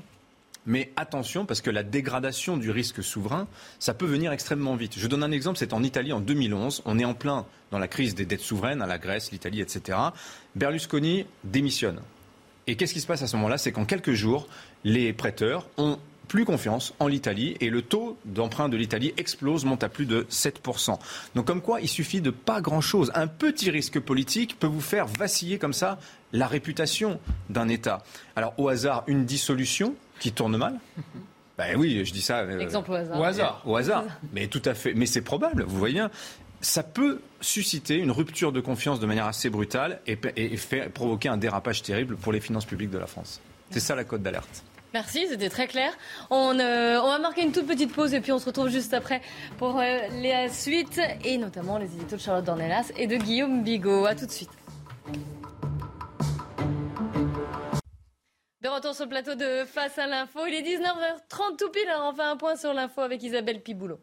[0.67, 3.47] Mais attention, parce que la dégradation du risque souverain,
[3.79, 4.95] ça peut venir extrêmement vite.
[4.97, 6.83] Je donne un exemple, c'est en Italie en 2011.
[6.87, 9.99] On est en plein dans la crise des dettes souveraines, à la Grèce, l'Italie, etc.
[10.55, 12.01] Berlusconi démissionne.
[12.67, 13.59] Et qu'est-ce qui se passe à ce moment-là?
[13.59, 14.49] C'est qu'en quelques jours,
[14.85, 15.99] les prêteurs ont
[16.29, 20.27] plus confiance en l'Italie et le taux d'emprunt de l'Italie explose, monte à plus de
[20.31, 20.99] 7%.
[21.35, 23.13] Donc comme quoi, il suffit de pas grand-chose.
[23.15, 25.99] Un petit risque politique peut vous faire vaciller comme ça
[26.33, 28.03] la réputation d'un État.
[28.37, 30.81] Alors au hasard, une dissolution, qui tourne mal
[31.57, 32.39] Ben oui, je dis ça.
[32.39, 33.21] Euh, Exemple au hasard.
[33.21, 33.63] Au hasard.
[33.65, 34.05] Au hasard.
[34.33, 34.93] Mais tout à fait.
[34.93, 36.11] Mais c'est probable, vous voyez bien.
[36.61, 41.29] Ça peut susciter une rupture de confiance de manière assez brutale et, et faire, provoquer
[41.29, 43.41] un dérapage terrible pour les finances publiques de la France.
[43.71, 44.65] C'est ça la cote d'alerte.
[44.95, 45.93] Merci, c'était très clair.
[46.31, 48.93] On, euh, on, va marquer une toute petite pause et puis on se retrouve juste
[48.93, 49.21] après
[49.59, 54.07] pour euh, la suite et notamment les éditos de Charlotte Dornelas et de Guillaume Bigot.
[54.07, 54.51] A tout de suite.
[58.65, 62.11] De retour sur le plateau de Face à l'info, il est 19h30 tout pile, alors
[62.11, 64.01] on fait un point sur l'info avec Isabelle Piboulot.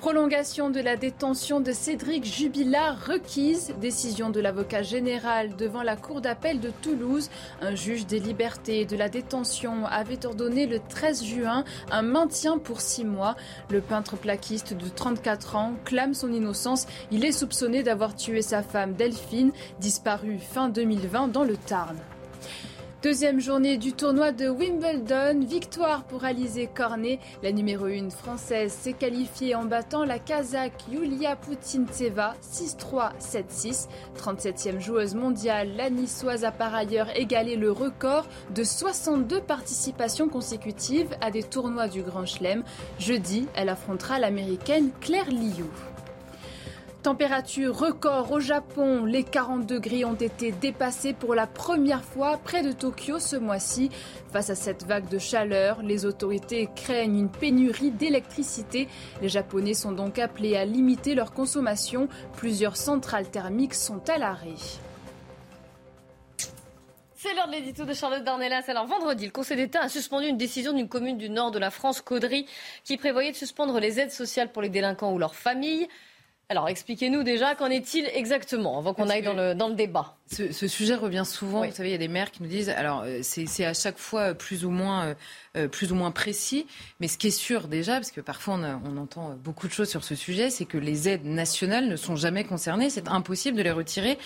[0.00, 3.74] Prolongation de la détention de Cédric Jubilard requise.
[3.82, 7.28] Décision de l'avocat général devant la Cour d'appel de Toulouse.
[7.60, 12.56] Un juge des libertés et de la détention avait ordonné le 13 juin un maintien
[12.56, 13.36] pour six mois.
[13.68, 16.86] Le peintre plaquiste de 34 ans clame son innocence.
[17.10, 21.98] Il est soupçonné d'avoir tué sa femme Delphine, disparue fin 2020 dans le Tarn.
[23.02, 27.18] Deuxième journée du tournoi de Wimbledon, victoire pour Alizé Cornet.
[27.42, 33.88] La numéro 1 française s'est qualifiée en battant la Kazakh Yulia Putintseva 6-3, 7-6.
[34.18, 41.16] 37e joueuse mondiale, la niçoise a par ailleurs égalé le record de 62 participations consécutives
[41.22, 42.64] à des tournois du Grand Chelem.
[42.98, 45.64] Jeudi, elle affrontera l'américaine Claire Liu.
[47.02, 49.06] Température record au Japon.
[49.06, 53.88] Les 40 degrés ont été dépassés pour la première fois près de Tokyo ce mois-ci.
[54.30, 58.86] Face à cette vague de chaleur, les autorités craignent une pénurie d'électricité.
[59.22, 62.06] Les Japonais sont donc appelés à limiter leur consommation.
[62.36, 64.56] Plusieurs centrales thermiques sont à l'arrêt.
[67.22, 68.64] C'est l'heure de l'édito de Charlotte Darnelas.
[68.68, 71.70] Alors vendredi, le Conseil d'État a suspendu une décision d'une commune du nord de la
[71.70, 72.46] France, Caudry,
[72.84, 75.88] qui prévoyait de suspendre les aides sociales pour les délinquants ou leurs familles.
[76.50, 80.68] Alors expliquez-nous déjà, qu'en est-il exactement, avant qu'on aille dans le, dans le débat ce,
[80.68, 81.66] sujet revient souvent.
[81.66, 83.98] Vous savez, il y a des maires qui nous disent, alors euh, c'est à chaque
[83.98, 85.14] fois plus ou moins, euh,
[85.56, 86.66] euh, plus ou moins précis,
[87.00, 90.04] mais ce qui est sûr déjà, parce que parfois on, entend beaucoup de choses sur
[90.04, 92.90] ce sujet, c'est que les aides nationales ne sont jamais concernées.
[92.90, 94.18] C'est impossible de les retirer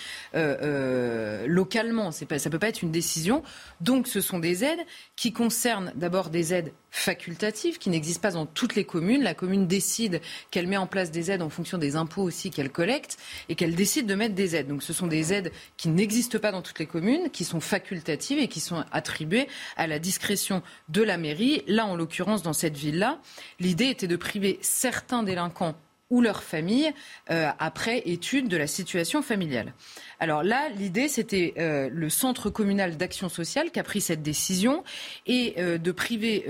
[1.46, 2.10] localement.
[2.28, 3.42] Pas, ça peut pas être une décision.
[3.80, 4.84] Donc, ce sont des aides
[5.16, 9.22] qui concernent d'abord des aides facultatives qui n'existent pas dans toutes les communes.
[9.22, 12.70] La commune décide qu'elle met en place des aides en fonction des impôts aussi qu'elle
[12.70, 14.68] collecte et qu'elle décide de mettre des aides.
[14.68, 18.38] Donc, ce sont des aides qui n'existent pas dans toutes les communes, qui sont facultatives
[18.38, 21.62] et qui sont attribuées à la discrétion de la mairie.
[21.66, 23.20] Là, en l'occurrence, dans cette ville-là,
[23.60, 25.74] l'idée était de priver certains délinquants
[26.10, 26.92] ou leurs familles
[27.30, 29.72] euh, après étude de la situation familiale.
[30.20, 34.84] Alors là, l'idée, c'était euh, le centre communal d'action sociale qui a pris cette décision
[35.26, 36.44] et euh, de priver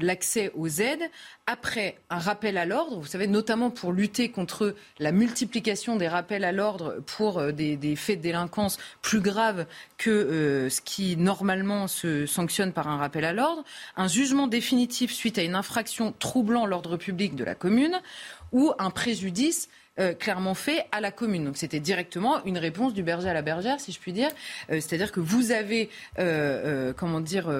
[0.00, 1.02] l'accès aux aides
[1.46, 6.44] après un rappel à l'ordre, vous savez, notamment pour lutter contre la multiplication des rappels
[6.44, 12.72] à l'ordre pour des, faits de délinquance plus graves que ce qui normalement se sanctionne
[12.72, 13.62] par un rappel à l'ordre,
[13.96, 18.00] un jugement définitif suite à une infraction troublant l'ordre public de la commune
[18.56, 21.44] ou un préjudice euh, clairement fait à la commune.
[21.44, 24.30] Donc c'était directement une réponse du berger à la bergère, si je puis dire.
[24.70, 27.52] Euh, c'est-à-dire que vous avez, euh, comment dire,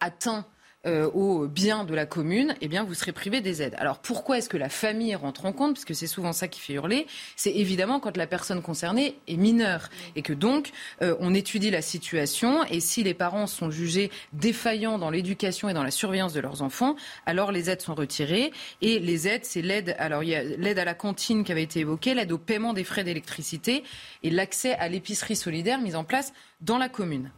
[0.00, 0.44] atteint
[0.86, 3.74] euh, aux biens de la commune, eh bien, vous serez privé des aides.
[3.78, 5.74] Alors pourquoi est-ce que la famille rentre en compte?
[5.74, 7.06] Puisque c'est souvent ça qui fait hurler.
[7.36, 10.70] C'est évidemment quand la personne concernée est mineure et que donc
[11.02, 15.74] euh, on étudie la situation et si les parents sont jugés défaillants dans l'éducation et
[15.74, 19.62] dans la surveillance de leurs enfants, alors les aides sont retirées et les aides, c'est
[19.62, 19.94] l'aide.
[19.98, 22.72] Alors il y a l'aide à la cantine qui avait été évoquée, l'aide au paiement
[22.72, 23.84] des frais d'électricité
[24.22, 27.30] et l'accès à l'épicerie solidaire mise en place dans la commune.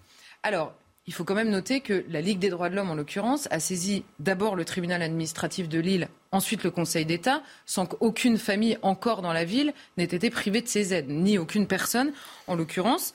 [0.45, 0.75] Alors,
[1.07, 3.59] il faut quand même noter que la Ligue des droits de l'homme, en l'occurrence, a
[3.59, 9.21] saisi d'abord le tribunal administratif de Lille, ensuite le Conseil d'État, sans qu'aucune famille encore
[9.21, 12.13] dans la ville n'ait été privée de ces aides, ni aucune personne,
[12.47, 13.15] en l'occurrence.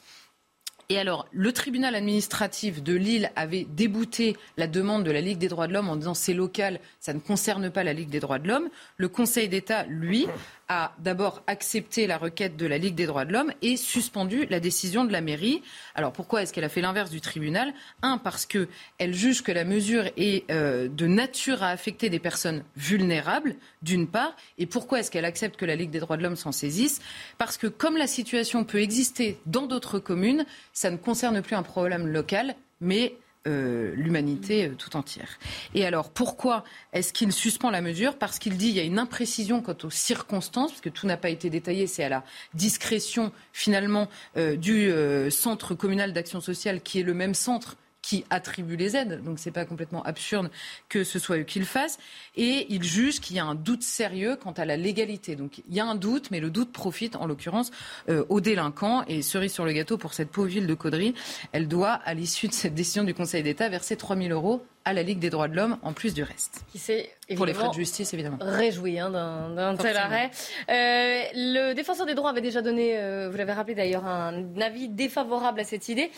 [0.89, 5.49] Et alors, le tribunal administratif de Lille avait débouté la demande de la Ligue des
[5.49, 8.39] droits de l'homme en disant c'est local, ça ne concerne pas la Ligue des droits
[8.39, 8.69] de l'homme.
[8.95, 10.27] Le Conseil d'État, lui,
[10.69, 14.59] a d'abord accepté la requête de la Ligue des droits de l'homme et suspendu la
[14.59, 15.61] décision de la mairie.
[15.95, 17.73] Alors pourquoi est-ce qu'elle a fait l'inverse du tribunal?
[18.01, 22.63] Un, parce qu'elle juge que la mesure est euh, de nature à affecter des personnes
[22.75, 24.35] vulnérables, d'une part.
[24.57, 27.01] Et pourquoi est-ce qu'elle accepte que la Ligue des droits de l'homme s'en saisisse?
[27.37, 30.45] Parce que comme la situation peut exister dans d'autres communes,
[30.77, 33.15] ça ne concerne plus un problème local, mais
[33.47, 35.39] euh, l'humanité euh, tout entière.
[35.73, 36.63] Et alors, pourquoi
[36.93, 38.15] est-ce qu'il suspend la mesure?
[38.15, 41.17] Parce qu'il dit qu'il y a une imprécision quant aux circonstances, parce que tout n'a
[41.17, 44.91] pas été détaillé, c'est à la discrétion finalement euh, du
[45.31, 47.75] centre communal d'action sociale, qui est le même centre
[48.07, 49.21] qui attribue les aides.
[49.21, 50.49] Donc c'est pas complètement absurde
[50.87, 51.97] que ce soit eux qui le fassent.
[52.37, 55.35] Et ils jugent qu'il y a un doute sérieux quant à la légalité.
[55.35, 57.69] Donc il y a un doute, mais le doute profite en l'occurrence
[58.07, 59.03] euh, aux délinquants.
[59.09, 61.15] Et cerise sur le gâteau pour cette pauvre ville de Caudry,
[61.51, 64.93] elle doit, à l'issue de cette décision du Conseil d'État, verser 3 000 euros à
[64.93, 66.63] la Ligue des droits de l'homme, en plus du reste.
[66.71, 68.37] Qui s'est pour les frais de justice, évidemment.
[68.39, 70.31] Réjoui hein, d'un tel arrêt.
[70.69, 74.87] Euh, le défenseur des droits avait déjà donné, euh, vous l'avez rappelé d'ailleurs, un avis
[74.87, 76.09] défavorable à cette idée.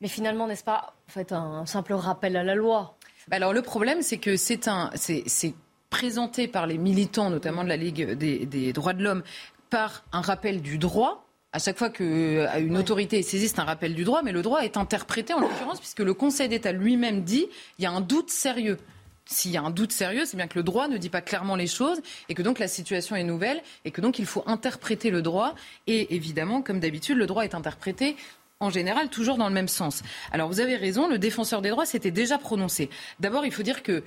[0.00, 2.96] Mais finalement, n'est-ce pas en fait, un simple rappel à la loi?
[3.28, 5.54] Bah Alors le problème, c'est que c'est un, c'est
[5.90, 9.22] présenté par les militants, notamment de la Ligue des, droits de l'homme,
[9.70, 11.24] par un rappel du droit.
[11.52, 14.60] À chaque fois qu'une autorité est saisie, c'est un rappel du droit, mais le droit
[14.60, 17.46] est interprété en l'occurrence puisque le Conseil d'État lui-même dit
[17.78, 18.78] il y a un doute sérieux
[19.26, 21.56] s'il y a un doute sérieux, c'est bien que le droit ne dit pas clairement
[21.56, 25.10] les choses et que donc la situation est nouvelle et que donc il faut interpréter
[25.10, 25.54] le droit.
[25.86, 28.16] Et évidemment, comme d'habitude, le droit est interprété
[28.60, 30.02] en général toujours dans le même sens.
[30.32, 32.88] Alors vous avez raison, le défenseur des droits s'était déjà prononcé.
[33.20, 34.02] D'abord, il faut dire que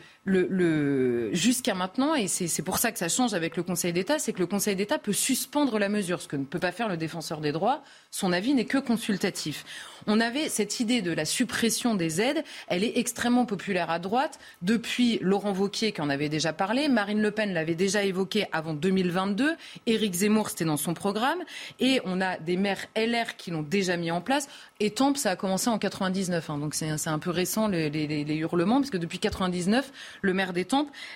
[1.33, 4.39] jusqu'à maintenant, et c'est pour ça que ça change avec le Conseil d'État, c'est que
[4.39, 7.39] le Conseil d'État peut suspendre la mesure, ce que ne peut pas faire le défenseur
[7.41, 7.83] des droits.
[8.11, 9.65] Son avis n'est que consultatif.
[10.07, 14.39] On avait cette idée de la suppression des aides, elle est extrêmement populaire à droite
[14.61, 18.73] depuis Laurent Vauquier qui en avait déjà parlé, Marine Le Pen l'avait déjà évoqué avant
[18.73, 19.55] 2022,
[19.85, 21.39] Éric Zemmour c'était dans son programme,
[21.79, 24.36] et on a des maires LR qui l'ont déjà mis en place.
[24.79, 28.79] Et Tempe, ça a commencé en 99, hein, donc c'est un peu récent les, hurlements,
[28.79, 30.67] parce que depuis 99, le maire des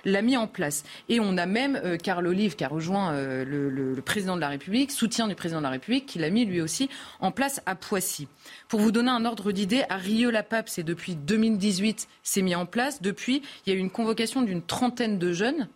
[0.05, 0.83] l'a mis en place.
[1.09, 4.41] Et on a même euh, Carl Olive qui a rejoint euh, le, le, président de
[4.41, 7.61] la République, soutien du président de la République, qui l'a mis lui aussi en place
[7.65, 8.27] à Poissy.
[8.67, 13.01] Pour vous donner un ordre d'idée, à Rieux-la-Pape, c'est depuis 2018, c'est mis en place.
[13.01, 15.67] Depuis, il y a eu une convocation d'une trentaine de jeunes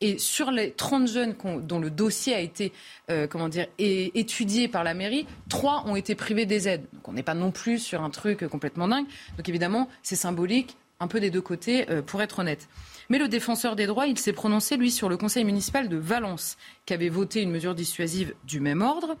[0.00, 2.72] et sur les 30 jeunes dont le dossier a été
[3.10, 6.84] euh, comment dire, étudié par la mairie, trois ont été privés des aides.
[6.92, 9.06] Donc on n'est pas non plus sur un truc complètement dingue.
[9.36, 12.68] Donc évidemment, c'est symbolique, un peu des deux côtés, euh, pour être honnête.
[13.08, 16.56] Mais le défenseur des droits, il s'est prononcé, lui, sur le conseil municipal de Valence,
[16.86, 19.16] qui avait voté une mesure dissuasive du même ordre.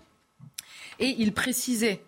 [0.98, 2.02] Et il précisait,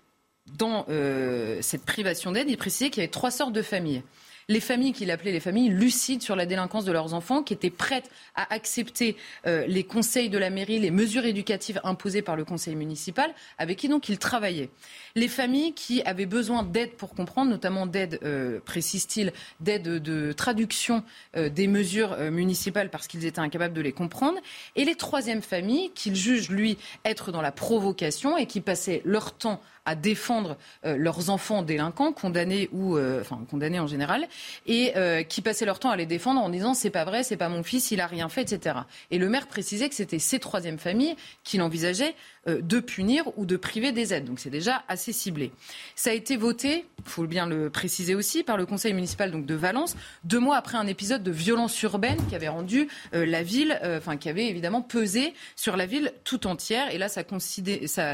[0.59, 4.03] dans euh, cette privation d'aide, il précisait qu'il y avait trois sortes de familles
[4.49, 7.71] les familles qu'il appelait les familles lucides sur la délinquance de leurs enfants, qui étaient
[7.71, 12.45] prêtes à accepter euh, les conseils de la mairie, les mesures éducatives imposées par le
[12.45, 14.71] conseil municipal, avec qui donc il travaillait.
[15.17, 21.03] Les familles qui avaient besoin d'aide pour comprendre, notamment d'aide, euh, précise-t-il, d'aide de traduction
[21.37, 24.39] euh, des mesures municipales parce qu'ils étaient incapables de les comprendre.
[24.77, 29.33] Et les troisièmes familles qu'il juge, lui, être dans la provocation et qui passaient leur
[29.33, 34.29] temps à défendre euh, leurs enfants délinquants, condamnés ou euh, enfin condamnés en général,
[34.67, 37.37] et euh, qui passaient leur temps à les défendre en disant c'est pas vrai, c'est
[37.37, 38.77] pas mon fils, il a rien fait, etc.
[39.11, 42.15] Et le maire précisait que c'était ces troisième familles qu'il envisageait
[42.47, 44.25] de punir ou de priver des aides.
[44.25, 45.53] Donc c'est déjà assez ciblé.
[45.95, 49.47] Ça a été voté, il faut bien le préciser aussi, par le conseil municipal donc
[49.47, 53.43] de Valence, deux mois après un épisode de violence urbaine qui avait rendu euh, la
[53.43, 56.93] ville, euh, enfin qui avait évidemment pesé sur la ville tout entière.
[56.95, 57.23] Et là, ça,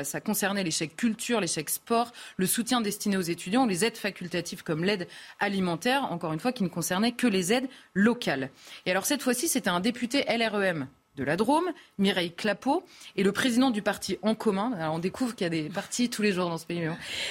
[0.04, 4.84] ça concernait l'échec culture, l'échec sport, le soutien destiné aux étudiants, les aides facultatives comme
[4.84, 5.08] l'aide
[5.40, 8.50] alimentaire, encore une fois, qui ne concernait que les aides locales.
[8.86, 12.84] Et alors cette fois-ci, c'était un député LREM de la Drôme, Mireille Clapeau,
[13.16, 14.72] et le président du parti En Commun.
[14.92, 16.88] On découvre qu'il y a des partis tous les jours dans ce pays.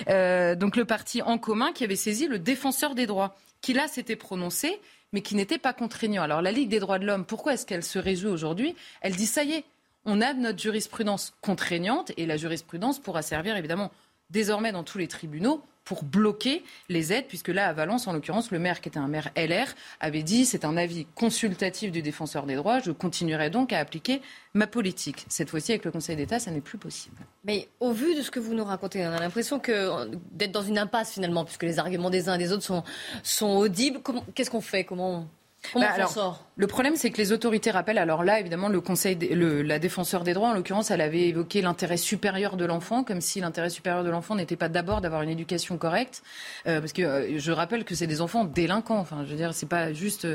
[0.09, 3.88] Euh, donc le parti En Commun qui avait saisi le défenseur des droits, qui là
[3.88, 4.79] s'était prononcé,
[5.13, 6.23] mais qui n'était pas contraignant.
[6.23, 8.75] Alors la Ligue des droits de l'homme, pourquoi est-ce qu'elle se réjouit aujourd'hui?
[9.01, 9.63] Elle dit ça y est,
[10.05, 13.91] on a notre jurisprudence contraignante, et la jurisprudence pourra servir évidemment
[14.32, 18.51] désormais dans tous les tribunaux pour bloquer les aides, puisque là, à Valence, en l'occurrence,
[18.51, 19.65] le maire, qui était un maire LR,
[19.99, 24.21] avait dit c'est un avis consultatif du défenseur des droits, je continuerai donc à appliquer
[24.53, 25.25] ma politique.
[25.27, 27.17] Cette fois-ci, avec le Conseil d'État, ça n'est plus possible.
[27.43, 30.61] Mais au vu de ce que vous nous racontez, on a l'impression que d'être dans
[30.61, 32.84] une impasse finalement, puisque les arguments des uns et des autres sont,
[33.23, 34.01] sont audibles.
[34.36, 34.84] Qu'est-ce qu'on fait?
[34.84, 35.27] Comment
[35.74, 36.45] Comment bah, sort?
[36.57, 37.97] Le problème, c'est que les autorités rappellent.
[37.97, 41.62] Alors là, évidemment, le Conseil, le, la défenseur des droits, en l'occurrence, elle avait évoqué
[41.62, 45.30] l'intérêt supérieur de l'enfant, comme si l'intérêt supérieur de l'enfant n'était pas d'abord d'avoir une
[45.30, 46.24] éducation correcte,
[46.68, 48.97] euh, parce que euh, je rappelle que c'est des enfants délinquants.
[48.97, 50.28] Enfin, je veux dire, c'est pas juste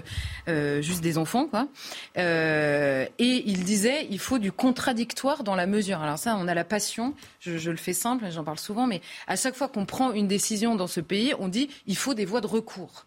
[0.48, 1.68] euh, juste des enfants, quoi.
[2.16, 6.00] et il disait, il faut du contradictoire dans la mesure.
[6.00, 7.14] Alors ça, on a la passion.
[7.40, 10.28] Je, je le fais simple, j'en parle souvent, mais à chaque fois qu'on prend une
[10.28, 13.06] décision dans ce pays, on dit, il faut des voies de recours.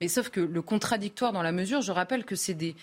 [0.00, 2.76] Mais sauf que le contradictoire dans la mesure, je rappelle que c'est des,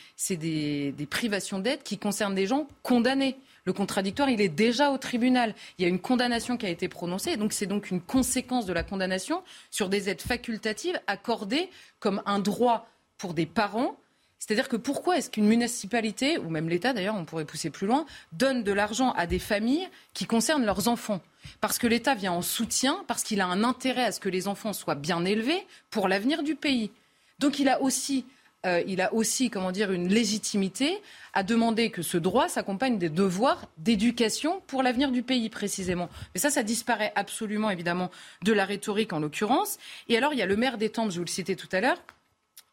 [1.10, 3.38] privations d'aide qui concernent des gens condamnés.
[3.66, 5.54] Le contradictoire, il est déjà au tribunal.
[5.78, 8.74] Il y a une condamnation qui a été prononcée, donc c'est donc une conséquence de
[8.74, 13.96] la condamnation sur des aides facultatives accordées comme un droit pour des parents.
[14.40, 18.06] C'est-à-dire que pourquoi est-ce qu'une municipalité, ou même l'État d'ailleurs, on pourrait pousser plus loin,
[18.34, 21.22] donne de l'argent à des familles qui concernent leurs enfants?
[21.62, 24.50] Parce que l'État vient en soutien, parce qu'il a un intérêt à ce que les
[24.50, 26.92] enfants soient bien élevés pour l'avenir du pays.
[27.44, 28.26] Donc il a aussi
[28.66, 31.02] euh, il a aussi, comment dire, une légitimité
[31.34, 36.08] à demander que ce droit s'accompagne des devoirs d'éducation pour l'avenir du pays, précisément.
[36.34, 38.10] Mais ça, ça disparaît absolument, évidemment,
[38.44, 39.80] de la rhétorique, en l'occurrence.
[40.08, 42.02] Et alors, il y a le maire d'Étampes, je vous le citais tout à l'heure,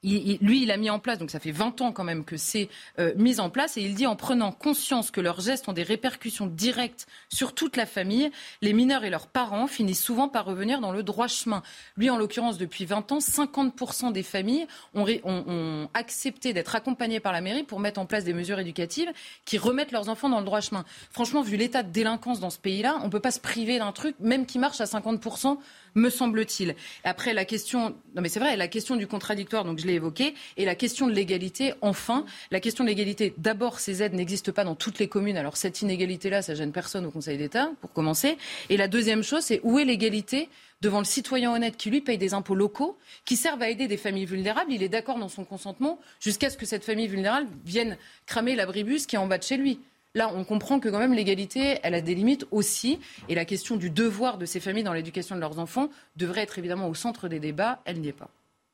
[0.03, 2.69] lui, il a mis en place, donc ça fait 20 ans quand même que c'est
[2.99, 5.83] euh, mis en place, et il dit en prenant conscience que leurs gestes ont des
[5.83, 8.31] répercussions directes sur toute la famille,
[8.63, 11.63] les mineurs et leurs parents finissent souvent par revenir dans le droit chemin.
[11.97, 17.33] Lui, en l'occurrence, depuis 20 ans, 50% des familles ont, ont accepté d'être accompagnées par
[17.33, 19.13] la mairie pour mettre en place des mesures éducatives
[19.45, 20.85] qui remettent leurs enfants dans le droit chemin.
[21.11, 23.93] Franchement, vu l'état de délinquance dans ce pays-là, on ne peut pas se priver d'un
[23.93, 25.59] truc, même qui marche à 50%
[25.95, 26.75] me semble-t-il.
[27.05, 30.35] Après, la question, non mais c'est vrai, la question du contradictoire, donc je l'ai évoqué,
[30.57, 34.65] et la question de l'égalité, enfin, la question de l'égalité, d'abord, ces aides n'existent pas
[34.65, 38.37] dans toutes les communes, alors cette inégalité-là, ça gêne personne au Conseil d'État, pour commencer.
[38.69, 40.49] Et la deuxième chose, c'est où est l'égalité
[40.81, 43.99] devant le citoyen honnête qui, lui, paye des impôts locaux, qui servent à aider des
[43.99, 44.73] familles vulnérables.
[44.73, 49.07] Il est d'accord dans son consentement jusqu'à ce que cette famille vulnérable vienne cramer l'abribus
[49.07, 49.81] qui est en bas de chez lui.
[50.17, 52.99] Là, on comprend que quand même l'égalité, elle a des limites aussi.
[53.29, 56.59] Et la question du devoir de ces familles dans l'éducation de leurs enfants devrait être
[56.59, 57.81] évidemment au centre des débats.
[57.85, 58.29] Elle n'y est pas.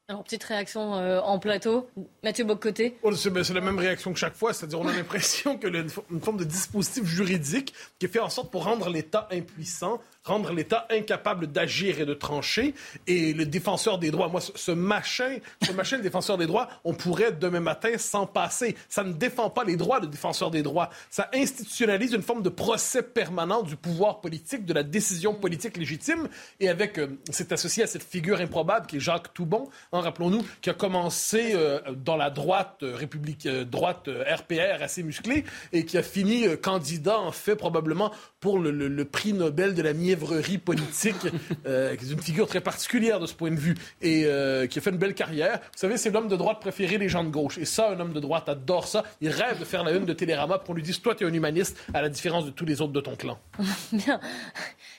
[0.08, 1.90] Alors, petite réaction euh, en plateau.
[2.22, 2.96] Mathieu Boccoté.
[3.02, 6.38] Oh, c'est la même réaction que chaque fois, c'est-à-dire on a l'impression que une forme
[6.38, 11.46] de dispositif juridique qui est fait en sorte pour rendre l'État impuissant rendre l'État incapable
[11.46, 12.74] d'agir et de trancher.
[13.06, 16.94] Et le défenseur des droits, moi, ce machin, ce machin, le défenseur des droits, on
[16.94, 18.76] pourrait demain matin s'en passer.
[18.88, 20.90] Ça ne défend pas les droits, le défenseur des droits.
[21.10, 26.28] Ça institutionnalise une forme de procès permanent du pouvoir politique, de la décision politique légitime.
[26.60, 30.70] Et avec, euh, c'est associé à cette figure improbable qui est Jacques Toubon, rappelons-nous, qui
[30.70, 36.02] a commencé euh, dans la droite euh, république, droite RPR assez musclée et qui a
[36.02, 41.16] fini candidat, en fait, probablement pour le, prix Nobel de la mienne politique,
[41.66, 44.78] euh, qui est une figure très particulière de ce point de vue, et euh, qui
[44.78, 45.60] a fait une belle carrière.
[45.60, 47.58] Vous savez, c'est l'homme de droite préféré des gens de gauche.
[47.58, 49.04] Et ça, un homme de droite adore ça.
[49.20, 51.26] Il rêve de faire la une de Télérama pour qu'on lui dise Toi, tu es
[51.26, 53.38] un humaniste, à la différence de tous les autres de ton clan.
[53.92, 54.20] Bien.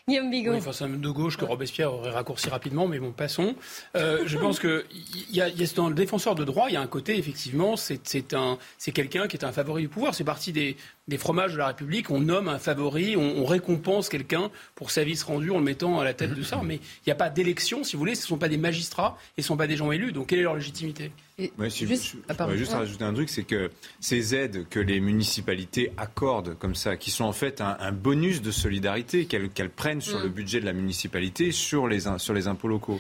[0.08, 0.54] Guillaume Bigot.
[0.54, 3.56] Oui, c'est un homme de gauche que Robespierre aurait raccourci rapidement, mais bon, passons.
[3.96, 4.86] Euh, je pense que
[5.32, 7.76] y a, y a, dans le défenseur de droit, il y a un côté, effectivement,
[7.76, 8.00] c'est
[8.94, 10.16] quelqu'un qui est un favori du pouvoir.
[10.16, 14.52] C'est parti des, des fromages de la République, on nomme un favori, on, récompense quelqu'un
[14.76, 16.60] pour sa service rendu en le mettant à la tête de ça.
[16.66, 19.18] Mais il n'y a pas d'élection, si vous voulez, ce ne sont pas des magistrats
[19.38, 20.12] et ce ne sont pas des gens élus.
[20.12, 21.12] Donc quelle est leur légitimité?
[21.38, 26.58] Et juste, je, juste rajouter un truc, c'est que ces aides que les municipalités accordent
[26.58, 30.24] comme ça, qui sont en fait un, bonus de solidarité qu'elles prennent sur mm.
[30.24, 33.00] le budget de la municipalité, sur les, sur les impôts locaux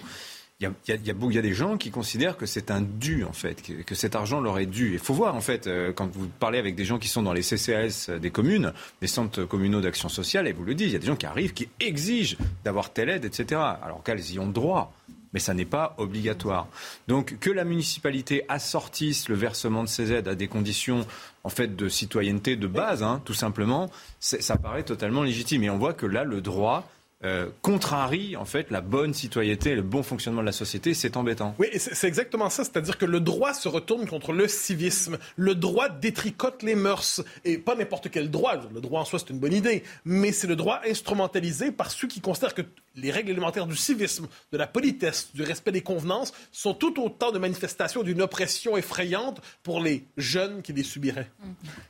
[0.59, 3.93] il y, a, des gens qui considèrent que c'est un dû, en fait, que, que
[3.93, 4.93] cet argent leur est dû.
[4.93, 7.33] Il faut voir, en fait, euh, quand vous parlez avec des gens qui sont dans
[7.33, 10.95] les CCAS des communes, des centres communaux d'action sociale, et vous le dites, il y
[10.95, 13.61] a des gens qui arrivent, qui exigent d'avoir telle aide, etc.
[13.83, 14.93] Alors qu'elles y ont droit.
[15.33, 16.67] Mais ça n'est pas obligatoire.
[17.07, 21.05] Donc que la municipalité assortisse le versement de ces aides à des conditions
[21.43, 25.63] en fait de citoyenneté de base, hein, tout simplement, ça paraît totalement légitime.
[25.63, 26.89] Et on voit que là, le droit
[27.23, 30.93] euh, contrarie en fait la bonne citoyenneté et le bon fonctionnement de la société.
[30.93, 31.55] C'est embêtant.
[31.57, 32.63] Oui, c'est exactement ça.
[32.63, 35.17] C'est-à-dire que le droit se retourne contre le civisme.
[35.35, 37.23] Le droit détricote les mœurs.
[37.43, 38.55] Et pas n'importe quel droit.
[38.71, 39.83] Le droit en soi, c'est une bonne idée.
[40.05, 42.63] Mais c'est le droit instrumentalisé par ceux qui considèrent que
[42.97, 47.31] les règles élémentaires du civisme, de la politesse, du respect des convenances sont tout autant
[47.31, 51.31] de manifestations d'une oppression effrayante pour les jeunes qui les subiraient.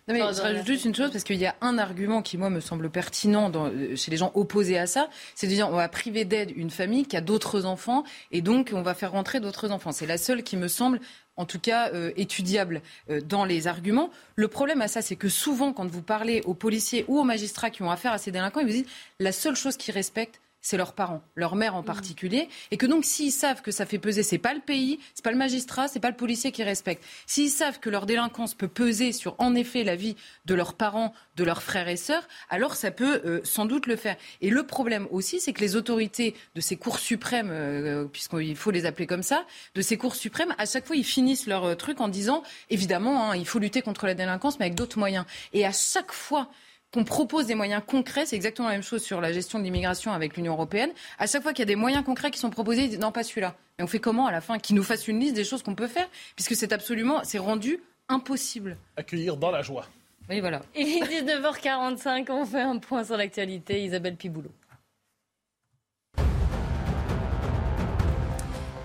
[0.08, 2.50] Non, mais je rajoute juste une chose, parce qu'il y a un argument qui, moi,
[2.50, 5.90] me semble pertinent euh, chez les gens opposés à ça, c'est de dire on va
[5.90, 9.72] priver d'aide une famille qui a d'autres enfants, et donc on va faire rentrer d'autres
[9.72, 9.92] enfants.
[9.92, 11.00] C'est la seule qui me semble
[11.38, 14.10] en tout cas euh, étudiable euh, dans les arguments.
[14.36, 17.70] Le problème à ça, c'est que souvent, quand vous parlez aux policiers ou aux magistrats
[17.70, 20.78] qui ont affaire à ces délinquants, ils vous disent la seule chose qu'ils respectent, c'est
[20.78, 21.86] leurs parents, leur mère en mm.
[21.86, 25.24] particulier, et que donc s'ils savent que ça fait peser, c'est pas le pays, c'est
[25.24, 27.04] pas le magistrat, c'est pas le policier qui respecte.
[27.26, 31.14] S'ils savent que leur délinquance peut peser sur en effet la vie de leurs parents,
[31.36, 34.18] de leurs frères et sœurs, alors ça peut euh, sans doute le faire.
[34.42, 38.72] Et le problème aussi, c'est que les autorités de ces cours suprêmes, euh, puisqu'il faut
[38.72, 39.46] les appeler comme ça,
[39.76, 43.32] de ces cours suprêmes, à chaque fois ils finissent leur euh, truc en disant évidemment,
[43.32, 45.26] hein, il faut lutter contre la délinquance, mais avec d'autres moyens.
[45.54, 46.50] Et à chaque fois
[46.94, 48.26] qu'on propose des moyens concrets.
[48.26, 50.92] C'est exactement la même chose sur la gestion de l'immigration avec l'Union européenne.
[51.20, 53.12] À chaque fois qu'il y a des moyens concrets qui sont proposés, ils disent non,
[53.12, 53.56] pas celui-là.
[53.80, 55.76] Et on fait comment à la fin Qu'ils nous fassent une liste des choses qu'on
[55.76, 57.80] peut faire, puisque c'est absolument, c'est rendu
[58.10, 58.78] impossible.
[58.96, 59.86] Accueillir dans la joie.
[60.30, 60.62] Oui, voilà.
[60.76, 63.84] Il est 19h45, on fait un point sur l'actualité.
[63.84, 64.52] Isabelle Piboulot.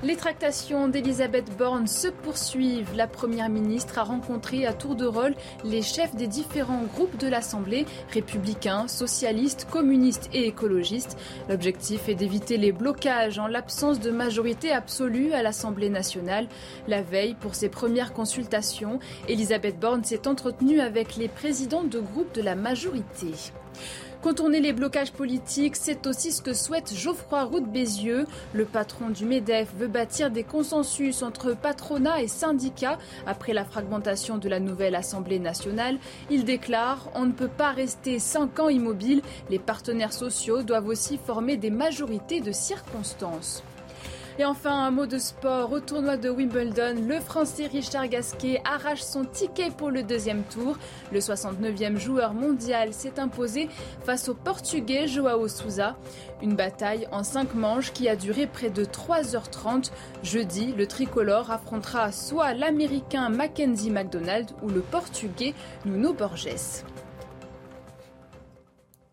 [0.04, 2.96] Les tractations d'Elisabeth Borne se poursuivent.
[2.96, 7.28] La Première ministre a rencontré à tour de rôle les chefs des différents groupes de
[7.28, 11.16] l'Assemblée, républicains, socialistes, communistes et écologistes.
[11.48, 16.48] L'objectif est d'éviter les blocages en l'absence de majorité absolue à l'Assemblée nationale.
[16.88, 18.98] La veille, pour ses premières consultations,
[19.28, 23.52] Elisabeth Borne s'est entretenue avec les présidents de groupes de la majorité.
[24.22, 28.28] Contourner les blocages politiques, c'est aussi ce que souhaite Geoffroy Roux Bézieux.
[28.52, 34.38] Le patron du MEDEF veut bâtir des consensus entre patronat et syndicats après la fragmentation
[34.38, 35.98] de la nouvelle Assemblée nationale.
[36.30, 39.22] Il déclare On ne peut pas rester cinq ans immobile.
[39.50, 43.64] Les partenaires sociaux doivent aussi former des majorités de circonstances.
[44.42, 45.70] Et enfin, un mot de sport.
[45.70, 50.78] Au tournoi de Wimbledon, le Français Richard Gasquet arrache son ticket pour le deuxième tour.
[51.12, 53.68] Le 69e joueur mondial s'est imposé
[54.02, 55.94] face au Portugais Joao Souza.
[56.42, 59.92] Une bataille en cinq manches qui a duré près de 3h30.
[60.24, 66.82] Jeudi, le tricolore affrontera soit l'Américain Mackenzie McDonald ou le Portugais Nuno Borges.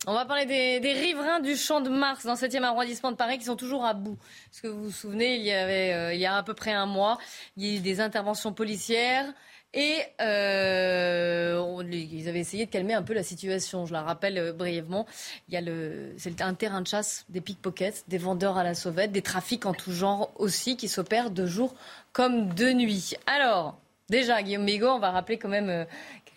[0.10, 3.38] On va parler des, riverains du Champ de Mars dans le 7e arrondissement de Paris
[3.38, 4.18] qui sont toujours à bout.
[4.52, 6.72] Est-ce que vous vous souvenez, il y, avait, euh, il y a à peu près
[6.72, 7.20] un mois,
[7.58, 9.32] il y a eu des interventions policières
[9.76, 13.86] et euh, ils avaient essayé de calmer un peu la situation.
[13.86, 15.06] Je la rappelle euh, brièvement.
[15.48, 18.74] Il y a le, c'est un terrain de chasse, des pickpockets, des vendeurs à la
[18.74, 21.76] sauvette, des trafics en tout genre aussi qui s'opèrent de jour
[22.14, 23.14] comme de nuit.
[23.28, 23.78] Alors,
[24.10, 25.86] déjà, Guillaume Bigot, on va rappeler quand même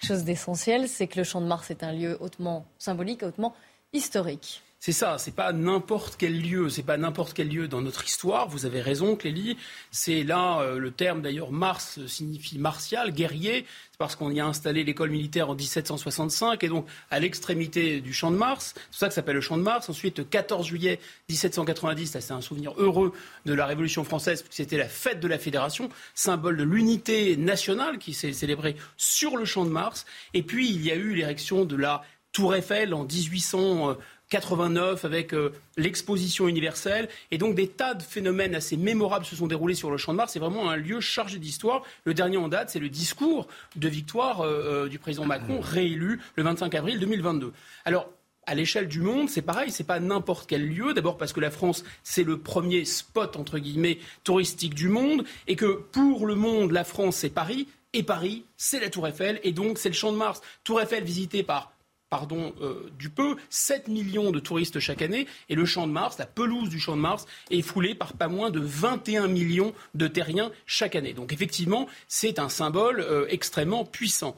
[0.07, 3.55] chose d'essentiel, c'est que le Champ de Mars est un lieu hautement symbolique, hautement
[3.93, 4.63] historique.
[4.85, 8.49] C'est ça, c'est pas n'importe quel lieu, c'est pas n'importe quel lieu dans notre histoire.
[8.49, 9.57] Vous avez raison, Clélie.
[9.93, 13.65] C'est là euh, le terme d'ailleurs Mars signifie martial, guerrier.
[13.93, 18.13] C'est parce qu'on y a installé l'école militaire en 1765 et donc à l'extrémité du
[18.13, 18.75] champ de Mars.
[18.91, 19.89] C'est ça que s'appelle le champ de Mars.
[19.89, 23.13] Ensuite, le 14 juillet 1790, c'est un souvenir heureux
[23.47, 28.15] de la Révolution française, c'était la fête de la Fédération, symbole de l'unité nationale qui
[28.15, 30.07] s'est célébrée sur le champ de Mars.
[30.35, 32.03] Et puis il y a eu l'érection de la
[32.33, 33.97] Tour Eiffel en 1800.
[34.33, 37.09] 89 avec euh, l'exposition universelle.
[37.31, 40.17] Et donc des tas de phénomènes assez mémorables se sont déroulés sur le Champ de
[40.17, 40.33] Mars.
[40.33, 41.83] C'est vraiment un lieu chargé d'histoire.
[42.05, 46.21] Le dernier en date, c'est le discours de victoire euh, euh, du président Macron, réélu
[46.37, 47.53] le 25 avril 2022.
[47.85, 48.09] Alors,
[48.47, 50.95] à l'échelle du monde, c'est pareil, c'est pas n'importe quel lieu.
[50.95, 55.57] D'abord parce que la France, c'est le premier spot entre guillemets touristique du monde, et
[55.57, 59.53] que pour le monde, la France, c'est Paris, et Paris, c'est la Tour Eiffel, et
[59.53, 60.41] donc c'est le Champ de Mars.
[60.65, 61.72] Tour Eiffel visité par
[62.13, 65.27] pardon, euh, du peu, 7 millions de touristes chaque année.
[65.49, 68.29] Et le Champ de Mars, la pelouse du Champ de Mars, est foulée par pas
[68.29, 71.15] moins de 21 millions de terriens chaque année.
[71.15, 74.37] Donc effectivement, c'est un symbole euh, extrêmement puissant.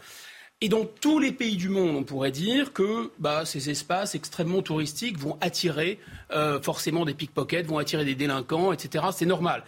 [0.60, 4.62] Et dans tous les pays du monde, on pourrait dire que bah, ces espaces extrêmement
[4.62, 5.98] touristiques vont attirer
[6.30, 9.06] euh, forcément des pickpockets, vont attirer des délinquants, etc.
[9.12, 9.64] C'est normal.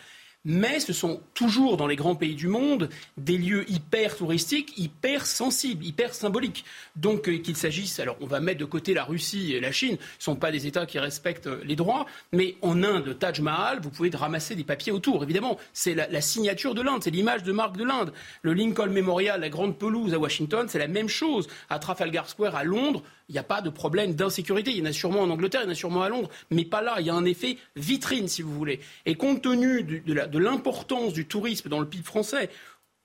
[0.46, 5.26] Mais ce sont toujours dans les grands pays du monde des lieux hyper touristiques, hyper
[5.26, 6.64] sensibles, hyper symboliques.
[6.94, 9.94] Donc euh, qu'il s'agisse, alors on va mettre de côté la Russie et la Chine,
[9.94, 13.80] ne sont pas des États qui respectent euh, les droits, mais en Inde, Taj Mahal,
[13.80, 15.24] vous pouvez ramasser des papiers autour.
[15.24, 18.12] Évidemment, c'est la, signature de l'Inde, c'est l'image de marque de l'Inde.
[18.42, 21.48] Le Lincoln Memorial, la grande pelouse à Washington, c'est la même chose.
[21.68, 24.70] À Trafalgar Square à Londres, il n'y a pas de problème d'insécurité.
[24.70, 26.64] Il y en a sûrement en Angleterre, il y en a sûrement à Londres, mais
[26.64, 26.96] pas là.
[27.00, 28.80] Il y a un effet vitrine, si vous voulez.
[29.04, 32.50] Et compte tenu de l'importance du tourisme dans le PIB français,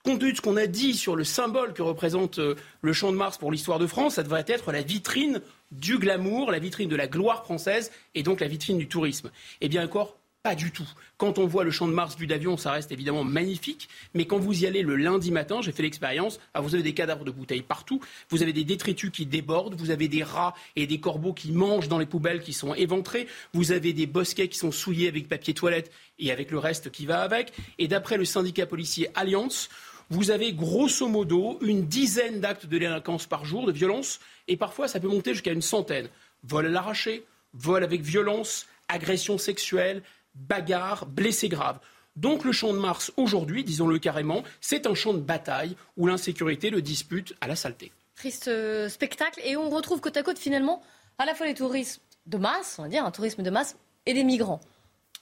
[0.03, 3.11] compte tenu de ce qu'on a dit sur le symbole que représente euh, le Champ
[3.11, 5.41] de Mars pour l'histoire de France, ça devrait être la vitrine
[5.71, 9.31] du glamour, la vitrine de la gloire française et donc la vitrine du tourisme.
[9.61, 10.87] Eh bien encore, pas du tout.
[11.17, 13.89] Quand on voit le champ de Mars du d'avion, ça reste évidemment magnifique.
[14.15, 17.25] Mais quand vous y allez le lundi matin, j'ai fait l'expérience, vous avez des cadavres
[17.25, 20.99] de bouteilles partout, vous avez des détritus qui débordent, vous avez des rats et des
[20.99, 24.71] corbeaux qui mangent dans les poubelles qui sont éventrés, vous avez des bosquets qui sont
[24.71, 27.53] souillés avec papier toilette et avec le reste qui va avec.
[27.77, 29.69] Et d'après le syndicat policier Alliance,
[30.09, 34.87] vous avez grosso modo une dizaine d'actes de délinquance par jour, de violence, et parfois
[34.87, 36.09] ça peut monter jusqu'à une centaine.
[36.43, 37.23] Vol à l'arraché,
[37.53, 40.03] vol avec violence, agression sexuelle,
[40.35, 41.79] bagarre, blessés graves.
[42.15, 46.69] Donc le champ de Mars, aujourd'hui, disons-le carrément, c'est un champ de bataille où l'insécurité
[46.69, 47.91] le dispute à la saleté.
[48.15, 49.39] Triste euh, spectacle.
[49.45, 50.81] Et on retrouve côte à côte finalement
[51.17, 54.13] à la fois les touristes de masse, on va dire, un tourisme de masse, et
[54.13, 54.59] des migrants.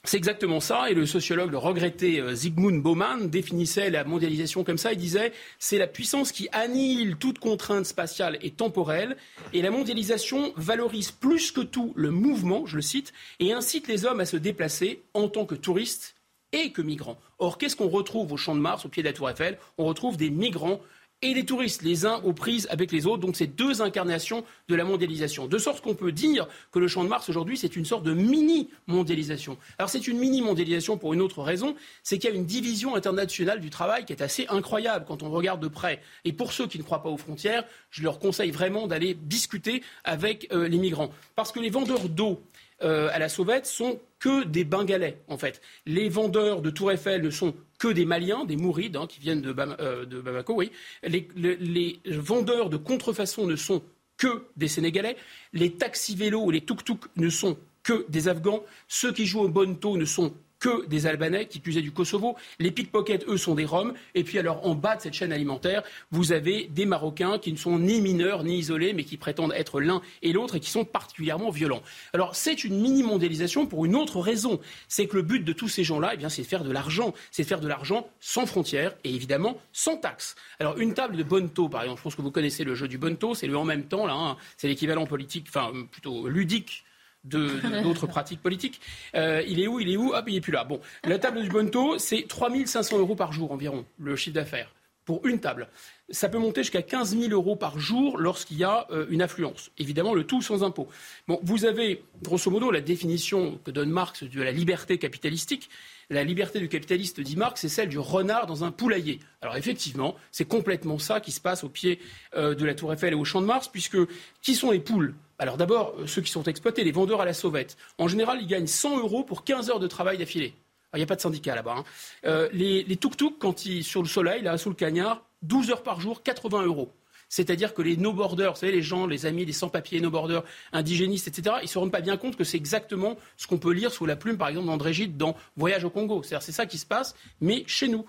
[0.04, 4.78] C'est exactement ça, et le sociologue, le regretté euh, Zygmunt Bauman, définissait la mondialisation comme
[4.78, 4.92] ça.
[4.92, 9.18] Il disait c'est la puissance qui annihile toute contrainte spatiale et temporelle,
[9.52, 14.06] et la mondialisation valorise plus que tout le mouvement, je le cite, et incite les
[14.06, 16.14] hommes à se déplacer en tant que touristes
[16.52, 17.20] et que migrants.
[17.38, 19.58] Or, qu'est-ce qu'on retrouve au Champ de Mars, au pied de la Tour Eiffel?
[19.76, 20.80] On retrouve des migrants
[21.22, 23.18] et les touristes, les uns aux prises avec les autres.
[23.18, 25.46] Donc c'est deux incarnations de la mondialisation.
[25.46, 28.14] De sorte qu'on peut dire que le Champ de Mars aujourd'hui, c'est une sorte de
[28.14, 29.58] mini-mondialisation.
[29.78, 33.60] Alors c'est une mini-mondialisation pour une autre raison, c'est qu'il y a une division internationale
[33.60, 36.00] du travail qui est assez incroyable quand on regarde de près.
[36.24, 39.82] Et pour ceux qui ne croient pas aux frontières, je leur conseille vraiment d'aller discuter
[40.04, 41.10] avec euh, les migrants.
[41.36, 42.42] Parce que les vendeurs d'eau
[42.82, 45.60] euh, à la sauvette sont que des Bengalais, en fait.
[45.86, 49.40] Les vendeurs de Tour Eiffel ne sont que des Maliens, des Mourides, hein, qui viennent
[49.40, 50.70] de, euh, Bamako, oui.
[51.02, 53.82] Les, vendeurs de contrefaçon ne sont
[54.16, 55.16] que des Sénégalais.
[55.52, 58.62] Les taxis-vélos ou les tuk-tuk ne sont que des Afghans.
[58.88, 62.36] Ceux qui jouent au bonto ne sont que des Albanais, qui puisaient du Kosovo.
[62.58, 63.94] Les pickpockets, eux, sont des Roms.
[64.14, 67.56] Et puis, alors, en bas de cette chaîne alimentaire, vous avez des Marocains qui ne
[67.56, 70.84] sont ni mineurs ni isolés, mais qui prétendent être l'un et l'autre et qui sont
[70.84, 71.82] particulièrement violents.
[72.12, 74.60] Alors, c'est une mini-mondialisation pour une autre raison.
[74.86, 77.14] C'est que le but de tous ces gens-là, eh bien, c'est de faire de l'argent.
[77.30, 80.36] C'est de faire de l'argent sans frontières et évidemment sans taxes.
[80.58, 82.98] Alors, une table de bonto, par exemple, je pense que vous connaissez le jeu du
[82.98, 84.36] bonto, c'est le en même temps, là, hein.
[84.56, 86.84] c'est l'équivalent politique, enfin, plutôt ludique
[87.82, 88.80] d'autres pratiques politiques.
[89.14, 90.12] Euh, il est où Il est où?
[90.14, 90.64] Hop, il n'est plus là.
[90.64, 95.26] Bon, la table du Bonto, c'est 3500 euros par jour environ, le chiffre d'affaires, pour
[95.26, 95.68] une table.
[96.12, 99.70] Ça peut monter jusqu'à 15 000 euros par jour lorsqu'il y a euh, une affluence.
[99.78, 100.88] Évidemment, le tout sans impôt.
[101.28, 105.70] Bon, vous avez, grosso modo, la définition que donne Marx de la liberté capitalistique.
[106.08, 109.20] La liberté du capitaliste, dit Marx, c'est celle du renard dans un poulailler.
[109.40, 112.00] Alors effectivement, c'est complètement ça qui se passe au pied
[112.34, 113.98] euh, de la Tour Eiffel et au Champ de Mars, puisque
[114.42, 115.14] qui sont les poules?
[115.38, 117.76] Alors d'abord, euh, ceux qui sont exploités, les vendeurs à la sauvette.
[117.98, 120.54] En général, ils gagnent 100 euros pour 15 heures de travail d'affilée.
[120.92, 121.84] Il n'y a pas de syndicat là-bas.
[122.24, 122.48] Hein.
[122.52, 126.00] Les, les tuk-tuk, quand ils sur le soleil, là, sous le cagnard, 12 heures par
[126.00, 126.92] jour, 80 euros.
[127.30, 131.56] C'est-à-dire que les no-borders, vous savez, les gens, les amis, les sans-papiers, no-borders, indigénistes, etc.,
[131.60, 134.04] ils ne se rendent pas bien compte que c'est exactement ce qu'on peut lire sous
[134.04, 136.24] la plume, par exemple, d'André Gide dans Voyage au Congo.
[136.24, 138.04] C'est-à-dire c'est ça qui se passe, mais chez nous.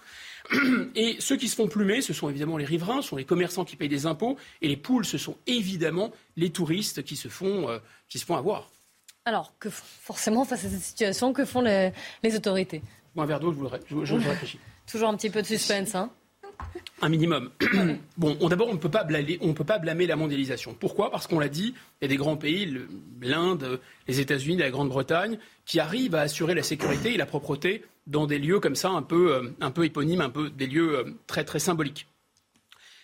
[0.96, 3.64] Et ceux qui se font plumer, ce sont évidemment les riverains, ce sont les commerçants
[3.64, 7.70] qui payent des impôts, et les poules, ce sont évidemment les touristes qui se font,
[7.70, 7.78] euh,
[8.10, 8.72] qui se font avoir.
[9.26, 11.94] Alors, que forcément, face à cette situation, que font les,
[12.36, 12.82] autorités?
[13.16, 14.60] Un verre d'eau, je, je, je réfléchis.
[14.92, 16.10] Toujours un petit peu de suspense, hein
[17.02, 17.50] un minimum.
[18.18, 20.76] bon, d'abord, on ne peut pas blâmer, la mondialisation.
[20.80, 21.12] Pourquoi?
[21.12, 22.72] Parce qu'on l'a dit, il y a des grands pays,
[23.22, 28.28] l'Inde, les États-Unis, la Grande-Bretagne, qui arrivent à assurer la sécurité et la propreté dans
[28.28, 31.14] des lieux comme ça, un peu, euh, un peu éponymes, un peu des lieux euh,
[31.28, 32.08] très très symboliques.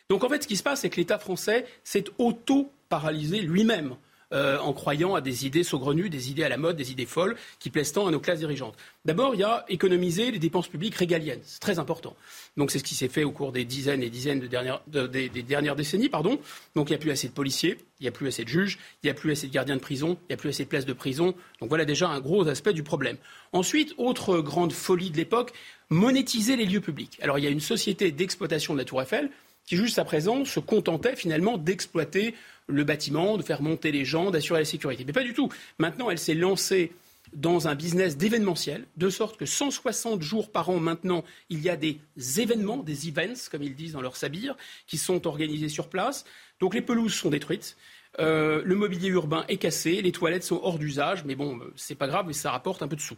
[0.09, 3.95] Donc en fait, ce qui se passe, c'est que l'État français s'est auto-paralysé lui-même.
[4.33, 7.37] Euh, en croyant à des idées saugrenues, des idées à la mode, des idées folles
[7.59, 8.75] qui plaisent tant à nos classes dirigeantes.
[9.05, 11.39] D'abord, il y a économiser les dépenses publiques régaliennes.
[11.43, 12.13] C'est très important.
[12.57, 15.29] Donc c'est ce qui s'est fait au cours des dizaines et dizaines de dernières, des,
[15.29, 16.09] dernières décennies.
[16.09, 16.41] Pardon.
[16.75, 18.79] Donc il n'y a plus assez de policiers, il n'y a plus assez de juges,
[19.01, 20.69] il n'y a plus assez de gardiens de prison, il n'y a plus assez de
[20.69, 21.33] places de prison.
[21.61, 23.15] Donc voilà déjà un gros aspect du problème.
[23.53, 25.53] Ensuite, autre grande folie de l'époque,
[25.89, 27.17] monétiser les lieux publics.
[27.21, 29.29] Alors il y a une société d'exploitation de la Tour Eiffel
[29.67, 32.33] qui jusqu'à présent se contentait finalement d'exploiter
[32.65, 35.03] le bâtiment, de faire monter les gens, d'assurer la sécurité.
[35.05, 35.49] Mais pas du tout.
[35.77, 36.91] Maintenant, elle s'est lancée
[37.33, 41.75] dans un business d'événementiel, de sorte que 160 jours par an maintenant, il y a
[41.75, 41.99] des
[42.37, 44.55] événements, des events, comme ils disent dans leur sabir,
[44.87, 46.25] qui sont organisés sur place.
[46.59, 47.75] Donc les pelouses sont détruites.
[48.19, 52.07] Euh, le mobilier urbain est cassé, les toilettes sont hors d'usage, mais bon, c'est pas
[52.07, 53.17] grave, mais ça rapporte un peu de sous.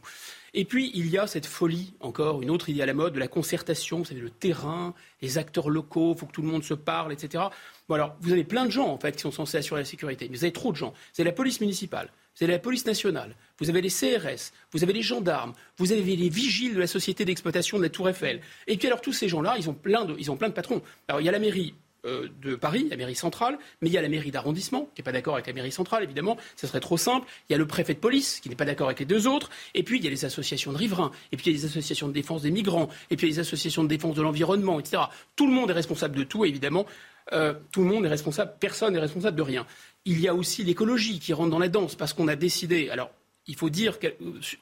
[0.54, 3.20] Et puis, il y a cette folie, encore une autre idée à la mode, de
[3.20, 6.64] la concertation, vous savez, le terrain, les acteurs locaux, il faut que tout le monde
[6.64, 7.46] se parle, etc.
[7.88, 10.28] Bon, alors, vous avez plein de gens, en fait, qui sont censés assurer la sécurité,
[10.30, 10.92] mais vous avez trop de gens.
[10.92, 14.84] Vous avez la police municipale, vous avez la police nationale, vous avez les CRS, vous
[14.84, 18.42] avez les gendarmes, vous avez les vigiles de la société d'exploitation de la Tour Eiffel.
[18.68, 20.82] Et puis alors tous ces gens-là, ils ont plein de, ils ont plein de patrons.
[21.08, 23.97] Alors il y a la mairie euh, de Paris, la mairie centrale, mais il y
[23.97, 26.80] a la mairie d'arrondissement, qui n'est pas d'accord avec la mairie centrale, évidemment, ce serait
[26.80, 27.28] trop simple.
[27.50, 29.50] Il y a le préfet de police, qui n'est pas d'accord avec les deux autres.
[29.74, 31.66] Et puis, il y a les associations de riverains, et puis il y a les
[31.66, 34.22] associations de défense des migrants, et puis il y a les associations de défense de
[34.22, 35.04] l'environnement, etc.
[35.36, 36.86] Tout le monde est responsable de tout, évidemment.
[37.34, 39.66] Euh, tout le monde est responsable, personne n'est responsable de rien.
[40.06, 43.12] Il y a aussi l'écologie qui rentre dans la danse, parce qu'on a décidé, alors
[43.47, 43.97] il faut dire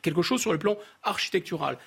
[0.02, 1.78] quelque chose sur le plan architectural.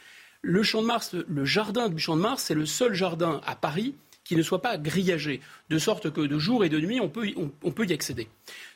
[0.42, 3.56] Le Champ de Mars, le jardin du Champ de Mars, c'est le seul jardin à
[3.56, 3.94] Paris
[4.24, 5.40] qui ne soit pas grillagé,
[5.70, 8.28] de sorte que de jour et de nuit, on peut, on, peut y accéder.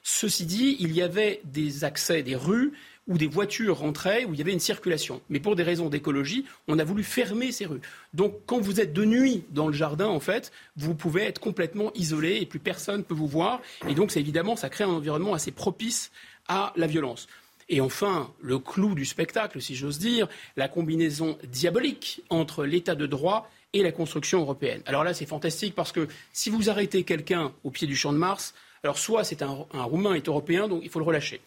[0.03, 2.73] Ceci dit, il y avait des accès, des rues
[3.07, 5.21] où des voitures rentraient, où il y avait une circulation.
[5.29, 7.83] Mais pour des raisons d'écologie, on a voulu fermer ces rues.
[8.15, 11.93] Donc quand vous êtes de nuit dans le jardin, en fait, vous pouvez être complètement
[11.95, 13.61] isolé et plus personne ne peut vous voir.
[13.89, 16.11] Et donc, évidemment, ça crée un environnement assez propice
[16.49, 17.27] à la violence.
[17.69, 23.07] Et enfin, le clou du spectacle, si j'ose dire, la combinaison diabolique entre l'état de
[23.07, 24.81] droit et la construction européenne.
[24.87, 28.19] Alors là, c'est fantastique parce que si vous arrêtez quelqu'un au pied du champ de
[28.19, 28.55] Mars,
[28.85, 31.41] alors soit c'est un, Roumain est européen, donc il faut le relâcher.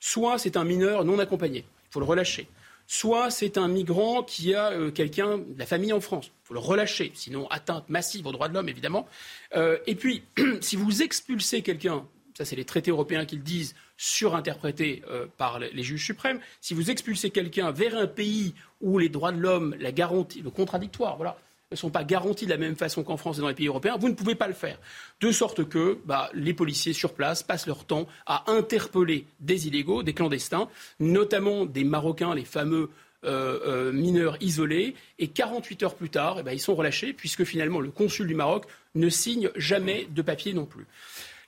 [0.00, 2.48] Soit c'est un mineur non accompagné, il faut le relâcher.
[2.86, 6.54] Soit c'est un migrant qui a euh, quelqu'un de la famille en France, il faut
[6.54, 9.08] le relâcher, sinon atteinte massive aux droits de l'homme, évidemment.
[9.56, 10.22] Euh, et puis,
[10.60, 12.06] si vous expulsez quelqu'un,
[12.36, 16.74] ça c'est les traités européens qui le disent, surinterprétés euh, par les juges suprêmes, si
[16.74, 21.16] vous expulsez quelqu'un vers un pays où les droits de l'homme, la garantie, le contradictoire,
[21.16, 21.38] voilà,
[21.72, 23.96] ne sont pas garanties de la même façon qu'en France et dans les pays européens,
[23.98, 24.78] vous ne pouvez pas le faire.
[25.20, 30.02] De sorte que bah, les policiers sur place passent leur temps à interpeller des illégaux,
[30.02, 30.68] des clandestins,
[31.00, 32.90] notamment des Marocains, les fameux
[33.24, 37.44] euh, euh, mineurs isolés, et 48 heures plus tard, eh ben, ils sont relâchés, puisque
[37.44, 38.64] finalement le consul du Maroc
[38.94, 40.86] ne signe jamais de papier non plus.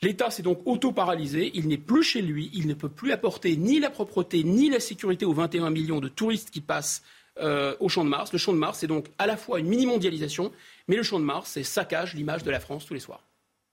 [0.02, 3.80] L'État s'est donc auto-paralysé, il n'est plus chez lui, il ne peut plus apporter ni
[3.80, 7.02] la propreté ni la sécurité aux 21 millions de touristes qui passent
[7.40, 8.32] euh, au Champ de Mars.
[8.32, 10.52] Le Champ de Mars, c'est donc à la fois une mini-mondialisation,
[10.88, 13.22] mais le Champ de Mars, c'est saccage l'image de la France tous les soirs.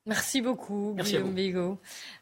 [0.07, 1.77] Merci beaucoup, Guillaume Bigot.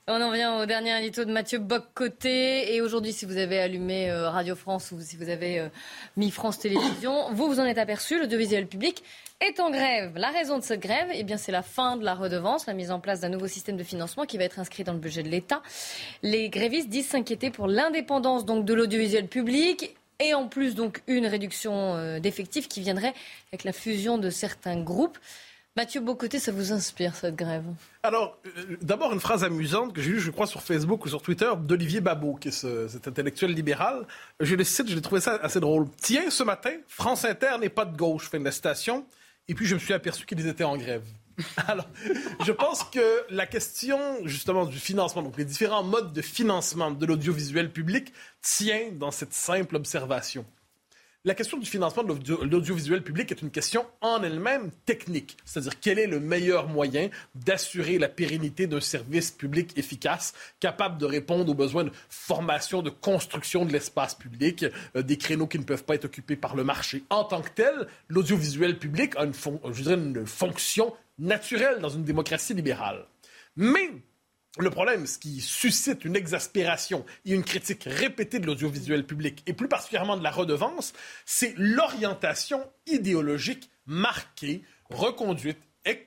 [0.09, 2.75] On en vient au dernier édito de Mathieu Boccoté.
[2.75, 5.69] Et aujourd'hui, si vous avez allumé euh, Radio France ou si vous avez euh,
[6.17, 9.01] mis France Télévisions, vous vous en êtes aperçu, l'audiovisuel public
[9.39, 10.11] est en grève.
[10.17, 12.91] La raison de cette grève, eh bien, c'est la fin de la redevance, la mise
[12.91, 15.29] en place d'un nouveau système de financement qui va être inscrit dans le budget de
[15.29, 15.61] l'État.
[16.21, 21.25] Les grévistes disent s'inquiéter pour l'indépendance donc de l'audiovisuel public et en plus donc une
[21.25, 23.13] réduction euh, d'effectifs qui viendrait
[23.51, 25.17] avec la fusion de certains groupes.
[25.75, 27.63] Mathieu Bocoté, ça vous inspire cette grève?
[28.03, 31.21] Alors, euh, d'abord une phrase amusante que j'ai lue, je crois, sur Facebook ou sur
[31.21, 34.05] Twitter d'Olivier Babot, qui est cet intellectuel libéral.
[34.39, 35.87] Je le cite, j'ai trouvé ça assez drôle.
[36.01, 39.05] Tiens, ce matin, France Inter n'est pas de gauche, fin de la citation.
[39.47, 41.03] Et puis je me suis aperçu qu'ils étaient en grève.
[41.67, 41.87] Alors,
[42.45, 47.05] je pense que la question justement du financement, donc les différents modes de financement de
[47.05, 50.45] l'audiovisuel public, tient dans cette simple observation.
[51.25, 55.99] La question du financement de l'audiovisuel public est une question en elle-même technique, c'est-à-dire quel
[55.99, 61.55] est le meilleur moyen d'assurer la pérennité d'un service public efficace, capable de répondre aux
[61.55, 64.65] besoins de formation, de construction de l'espace public,
[64.95, 67.03] euh, des créneaux qui ne peuvent pas être occupés par le marché?
[67.09, 72.03] En tant que tel, l'audiovisuel public a une, je dirais une fonction naturelle dans une
[72.03, 73.05] démocratie libérale.
[73.55, 73.91] Mais
[74.57, 79.53] le problème, ce qui suscite une exaspération et une critique répétée de l'audiovisuel public, et
[79.53, 80.93] plus particulièrement de la redevance,
[81.25, 85.59] c'est l'orientation idéologique marquée, reconduite,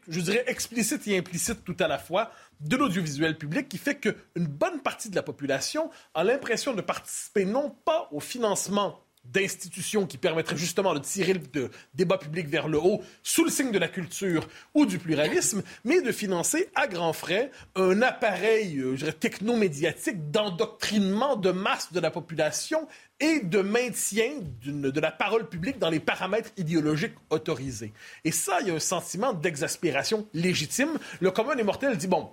[0.09, 4.47] je dirais explicite et implicite tout à la fois, de l'audiovisuel public qui fait qu'une
[4.47, 10.19] bonne partie de la population a l'impression de participer non pas au financement d'institutions qui
[10.19, 13.89] permettraient justement de tirer le débat public vers le haut sous le signe de la
[13.89, 21.37] culture ou du pluralisme, mais de financer à grands frais un appareil euh, technomédiatique d'endoctrinement
[21.37, 22.89] de masse de la population
[23.21, 27.93] et de maintien de la parole publique dans les paramètres idéologiques autorisés.
[28.25, 30.99] Et ça, il y a un sentiment d'exaspération légitime.
[31.21, 32.31] Le commun des mortels dit, bon,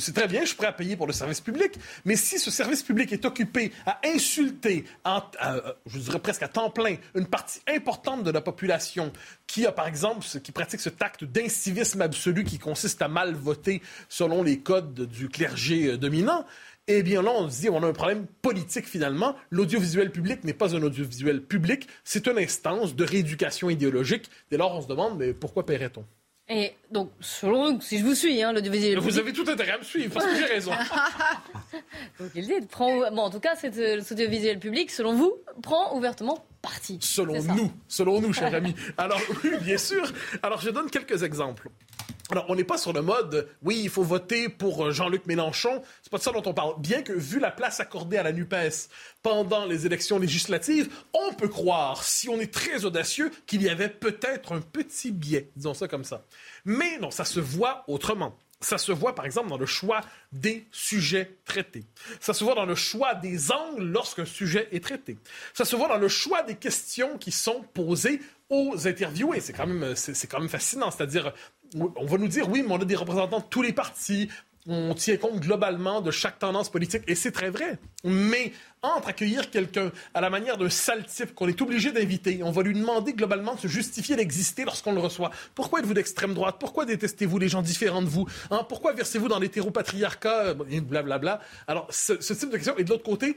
[0.00, 1.72] c'est très bien, je suis prêt à payer pour le service public,
[2.04, 4.84] mais si ce service public est occupé à insulter,
[5.86, 9.12] je dirais presque à temps plein, une partie importante de la population
[9.46, 13.82] qui a, par exemple, qui pratique ce acte d'incivisme absolu qui consiste à mal voter
[14.08, 16.46] selon les codes du clergé euh, dominant,
[16.88, 19.36] eh bien là, on se dit, on a un problème politique finalement.
[19.50, 24.30] L'audiovisuel public n'est pas un audiovisuel public, c'est une instance de rééducation idéologique.
[24.50, 26.04] Dès lors, on se demande, mais pourquoi paierait-on?
[26.48, 29.84] Et donc, selon si je vous suis, hein, l'audiovisuel Vous avez tout intérêt à me
[29.84, 30.72] suivre, parce que j'ai raison.
[32.20, 36.98] donc, il dit, prend, bon, en tout cas, l'audiovisuel public, selon vous, prend ouvertement parti.
[37.00, 38.74] Selon nous, selon nous, cher ami.
[38.98, 40.04] Alors, oui, bien sûr.
[40.42, 41.68] Alors, je donne quelques exemples.
[42.32, 45.82] Alors, on n'est pas sur le mode, oui, il faut voter pour euh, Jean-Luc Mélenchon.
[46.02, 46.80] C'est pas de ça dont on parle.
[46.80, 48.88] Bien que, vu la place accordée à la NUPES
[49.22, 53.90] pendant les élections législatives, on peut croire, si on est très audacieux, qu'il y avait
[53.90, 56.24] peut-être un petit biais, disons ça comme ça.
[56.64, 58.34] Mais non, ça se voit autrement.
[58.62, 60.00] Ça se voit, par exemple, dans le choix
[60.32, 61.84] des sujets traités.
[62.18, 65.18] Ça se voit dans le choix des angles lorsqu'un sujet est traité.
[65.52, 69.40] Ça se voit dans le choix des questions qui sont posées aux interviewés.
[69.40, 70.90] C'est quand même, c'est, quand même fascinant.
[70.90, 71.34] C'est-à-dire,
[71.76, 74.28] on va nous dire, oui, mais on a des représentants de tous les partis,
[74.66, 77.78] on tient compte globalement de chaque tendance politique, et c'est très vrai.
[78.04, 78.52] Mais
[78.82, 82.62] entre accueillir quelqu'un à la manière d'un sale type qu'on est obligé d'inviter, on va
[82.62, 85.32] lui demander globalement de se justifier d'exister lorsqu'on le reçoit.
[85.54, 86.56] Pourquoi êtes-vous d'extrême droite?
[86.60, 88.26] Pourquoi détestez-vous les gens différents de vous?
[88.50, 88.64] Hein?
[88.68, 90.54] Pourquoi versez-vous dans l'hétéropatriarcat?
[90.54, 91.02] Blablabla.
[91.02, 91.40] Bla, bla.
[91.66, 92.76] Alors, ce, ce type de question.
[92.78, 93.36] Et de l'autre côté,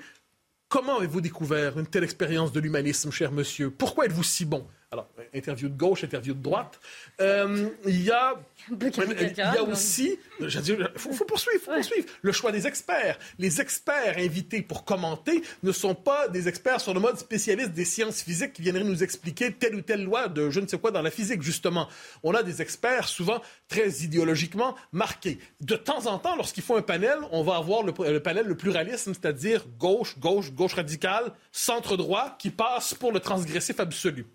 [0.68, 3.72] comment avez-vous découvert une telle expérience de l'humanisme, cher monsieur?
[3.72, 4.68] Pourquoi êtes-vous si bon?
[4.96, 6.80] Alors, interview de gauche, interview de droite.
[7.20, 8.36] Euh, il y a,
[8.72, 10.50] il y a aussi, il
[10.96, 13.20] faut, faut, poursuivre, faut poursuivre, le choix des experts.
[13.38, 17.84] Les experts invités pour commenter ne sont pas des experts sur le mode spécialiste des
[17.84, 20.92] sciences physiques qui viendraient nous expliquer telle ou telle loi de je ne sais quoi
[20.92, 21.90] dans la physique, justement.
[22.24, 25.40] On a des experts souvent très idéologiquement marqués.
[25.60, 28.56] De temps en temps, lorsqu'ils font un panel, on va avoir le, le panel le
[28.56, 34.26] pluralisme, c'est-à-dire gauche, gauche, gauche radicale, centre droit, qui passe pour le transgressif absolu.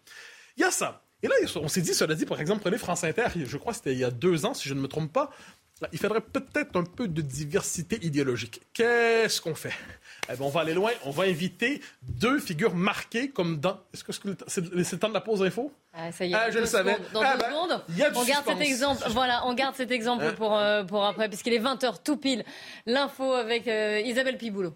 [0.56, 1.02] Il y a ça.
[1.22, 3.78] Et là, on s'est dit, cela dit, par exemple, prenez France Inter, je crois que
[3.78, 5.30] c'était il y a deux ans, si je ne me trompe pas,
[5.92, 8.60] il faudrait peut-être un peu de diversité idéologique.
[8.72, 9.72] Qu'est-ce qu'on fait?
[10.30, 13.80] Eh bien, On va aller loin, on va inviter deux figures marquées comme dans...
[13.94, 15.72] Est-ce que c'est le temps de la pause info?
[15.92, 16.96] Ah, ça y est, ah, je le savais.
[17.12, 17.84] Dans ah, deux ben, secondes,
[18.14, 19.02] on garde cet exemple.
[19.10, 20.34] Voilà, on garde cet exemple hein?
[20.36, 22.44] pour, euh, pour après, puisqu'il est 20h tout pile.
[22.86, 24.74] L'info avec euh, Isabelle Piboulot.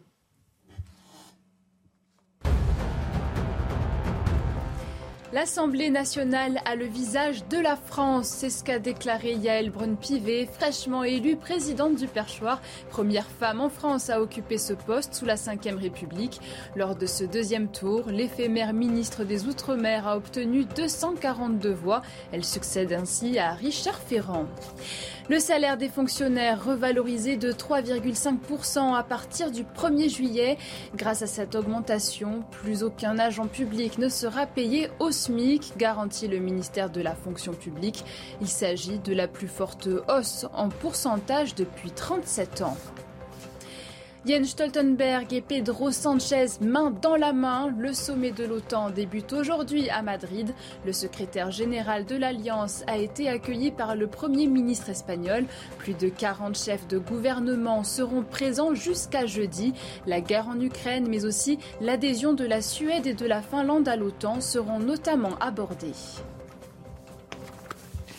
[5.35, 11.03] L'Assemblée nationale a le visage de la France, c'est ce qu'a déclaré Yael Braun-Pivet, fraîchement
[11.03, 15.77] élue présidente du Perchoir, première femme en France à occuper ce poste sous la Ve
[15.77, 16.41] République.
[16.77, 22.03] Lors de ce deuxième tour, l'éphémère ministre des Outre-mer a obtenu 242 voix.
[22.31, 24.47] Elle succède ainsi à Richard Ferrand.
[25.31, 30.59] Le salaire des fonctionnaires revalorisé de 3,5% à partir du 1er juillet.
[30.95, 36.39] Grâce à cette augmentation, plus aucun agent public ne sera payé au SMIC, garantit le
[36.39, 38.05] ministère de la fonction publique.
[38.41, 42.77] Il s'agit de la plus forte hausse en pourcentage depuis 37 ans.
[44.27, 47.75] Jens Stoltenberg et Pedro Sanchez main dans la main.
[47.79, 50.55] Le sommet de l'OTAN débute aujourd'hui à Madrid.
[50.87, 55.45] Le secrétaire général de l'Alliance a été accueilli par le Premier ministre espagnol.
[55.77, 59.75] Plus de 40 chefs de gouvernement seront présents jusqu'à jeudi.
[60.07, 63.97] La guerre en Ukraine, mais aussi l'adhésion de la Suède et de la Finlande à
[63.97, 65.93] l'OTAN seront notamment abordées.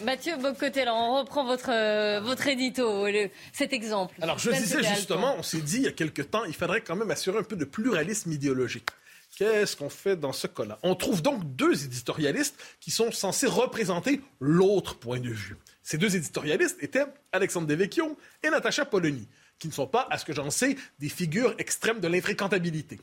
[0.05, 3.07] Mathieu Bocoté, alors on reprend votre, euh, votre édito,
[3.51, 4.13] cet exemple.
[4.21, 6.95] Alors je disais justement, on s'est dit il y a quelque temps, il faudrait quand
[6.95, 8.87] même assurer un peu de pluralisme idéologique.
[9.35, 10.77] Qu'est-ce qu'on fait dans ce cas-là?
[10.83, 15.57] On trouve donc deux éditorialistes qui sont censés représenter l'autre point de vue.
[15.81, 19.27] Ces deux éditorialistes étaient Alexandre Devecchio et Natacha Polony,
[19.57, 22.99] qui ne sont pas, à ce que j'en sais, des figures extrêmes de l'infréquentabilité.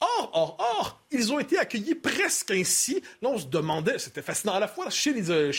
[0.00, 3.02] Or, or, or, ils ont été accueillis presque ainsi.
[3.22, 5.52] Là, on se demandait, c'était fascinant à la fois chez les, euh,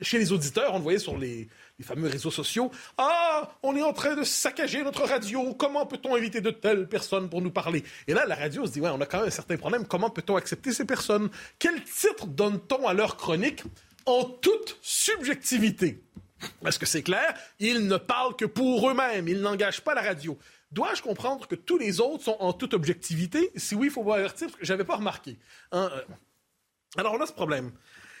[0.00, 1.48] chez les auditeurs, on le voyait sur les,
[1.82, 2.70] fameux réseaux sociaux.
[2.98, 5.54] Ah, on est en train de saccager notre radio.
[5.54, 7.84] Comment peut-on éviter de telles personnes pour nous parler?
[8.06, 9.86] Et là, la radio se dit, ouais, on a quand même un certain problème.
[9.86, 11.28] Comment peut-on accepter ces personnes?
[11.58, 13.62] Quel titre donne-t-on à leur chronique
[14.06, 16.02] en toute subjectivité?
[16.66, 19.28] Est-ce que c'est clair Ils ne parlent que pour eux-mêmes.
[19.28, 20.38] Ils n'engagent pas la radio.
[20.72, 23.50] Dois-je comprendre que tous les autres sont en toute objectivité?
[23.56, 25.38] Si oui, il faut avertir parce que j'avais pas remarqué.
[25.72, 26.02] Hein, euh.
[26.96, 27.72] Alors on a ce problème.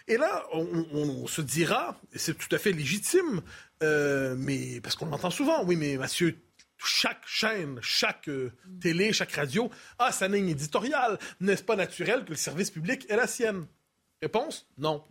[0.08, 3.42] Et là, on, se dira, et c'est tout à fait légitime,
[3.82, 6.38] euh, mais parce qu'on l'entend souvent, oui, mais monsieur,
[6.78, 11.18] chaque chaîne, chaque euh, télé, chaque radio a sa ligne éditoriale.
[11.40, 13.66] N'est-ce pas naturel que le service public ait la sienne?
[14.22, 15.04] Réponse Non.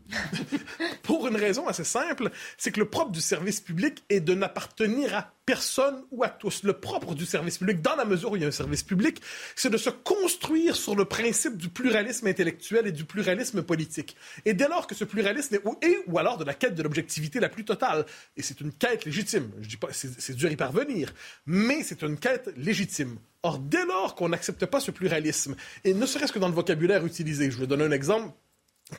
[1.04, 5.16] Pour une raison assez simple, c'est que le propre du service public est de n'appartenir
[5.16, 6.64] à personne ou à tous.
[6.64, 9.22] Le propre du service public, dans la mesure où il y a un service public,
[9.56, 14.16] c'est de se construire sur le principe du pluralisme intellectuel et du pluralisme politique.
[14.44, 17.50] Et dès lors que ce pluralisme est ou, alors de la quête de l'objectivité la
[17.50, 21.14] plus totale, et c'est une quête légitime, je dis pas, c'est dur y parvenir,
[21.46, 23.20] mais c'est une quête légitime.
[23.44, 27.06] Or, dès lors qu'on n'accepte pas ce pluralisme, et ne serait-ce que dans le vocabulaire
[27.06, 28.34] utilisé, je vais donner un exemple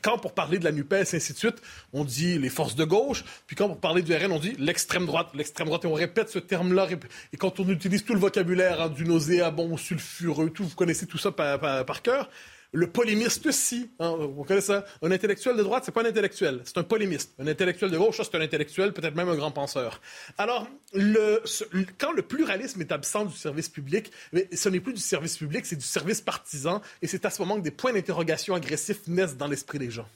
[0.01, 1.61] quand pour parler de la NUPES, ainsi de suite,
[1.93, 5.05] on dit les forces de gauche, puis quand pour parler du RN, on dit l'extrême
[5.05, 6.87] droite, l'extrême droite, et on répète ce terme-là,
[7.31, 11.17] et quand on utilise tout le vocabulaire hein, du nauséabond, sulfureux, tout, vous connaissez tout
[11.17, 12.29] ça par, par cœur,
[12.71, 13.89] le polémiste aussi.
[13.99, 14.85] Hein, vous connaissez ça?
[15.01, 17.33] Un intellectuel de droite, c'est pas un intellectuel, c'est un polémiste.
[17.39, 20.01] Un intellectuel de gauche, c'est un intellectuel, peut-être même un grand penseur.
[20.37, 25.37] Alors, quand le pluralisme est absent du service public, mais ce n'est plus du service
[25.37, 29.07] public, c'est du service partisan, et c'est à ce moment que des points d'interrogation agressifs
[29.07, 30.07] naissent dans l'esprit des gens.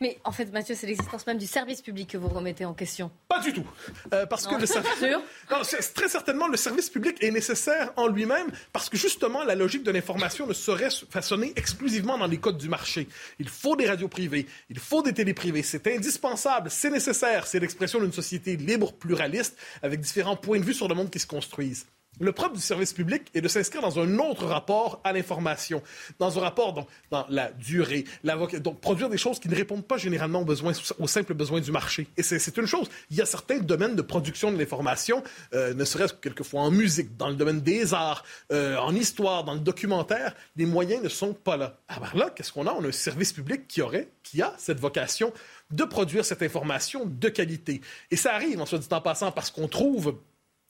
[0.00, 3.10] Mais en fait, Mathieu, c'est l'existence même du service public que vous remettez en question.
[3.28, 3.66] Pas du tout.
[4.12, 4.90] Euh, parce que le service...
[5.50, 5.62] non,
[5.94, 9.90] très certainement, le service public est nécessaire en lui-même, parce que justement, la logique de
[9.90, 13.08] l'information ne saurait façonner exclusivement dans les codes du marché.
[13.38, 15.62] Il faut des radios privées, il faut des télés privées.
[15.62, 17.46] C'est indispensable, c'est nécessaire.
[17.46, 21.18] C'est l'expression d'une société libre, pluraliste, avec différents points de vue sur le monde qui
[21.18, 21.86] se construisent.
[22.20, 25.82] Le propre du service public est de s'inscrire dans un autre rapport à l'information,
[26.18, 29.98] dans un rapport dans la durée, la donc produire des choses qui ne répondent pas
[29.98, 32.08] généralement aux, besoins, aux simples besoins du marché.
[32.16, 32.88] Et c'est une chose.
[33.10, 35.22] Il y a certains domaines de production de l'information,
[35.54, 39.44] euh, ne serait-ce que quelquefois en musique, dans le domaine des arts, euh, en histoire,
[39.44, 41.78] dans le documentaire, les moyens ne sont pas là.
[41.88, 42.72] Alors là, qu'est-ce qu'on a?
[42.72, 45.32] On a un service public qui aurait, qui a cette vocation
[45.70, 47.80] de produire cette information de qualité.
[48.10, 50.16] Et ça arrive, en soit dit en passant, parce qu'on trouve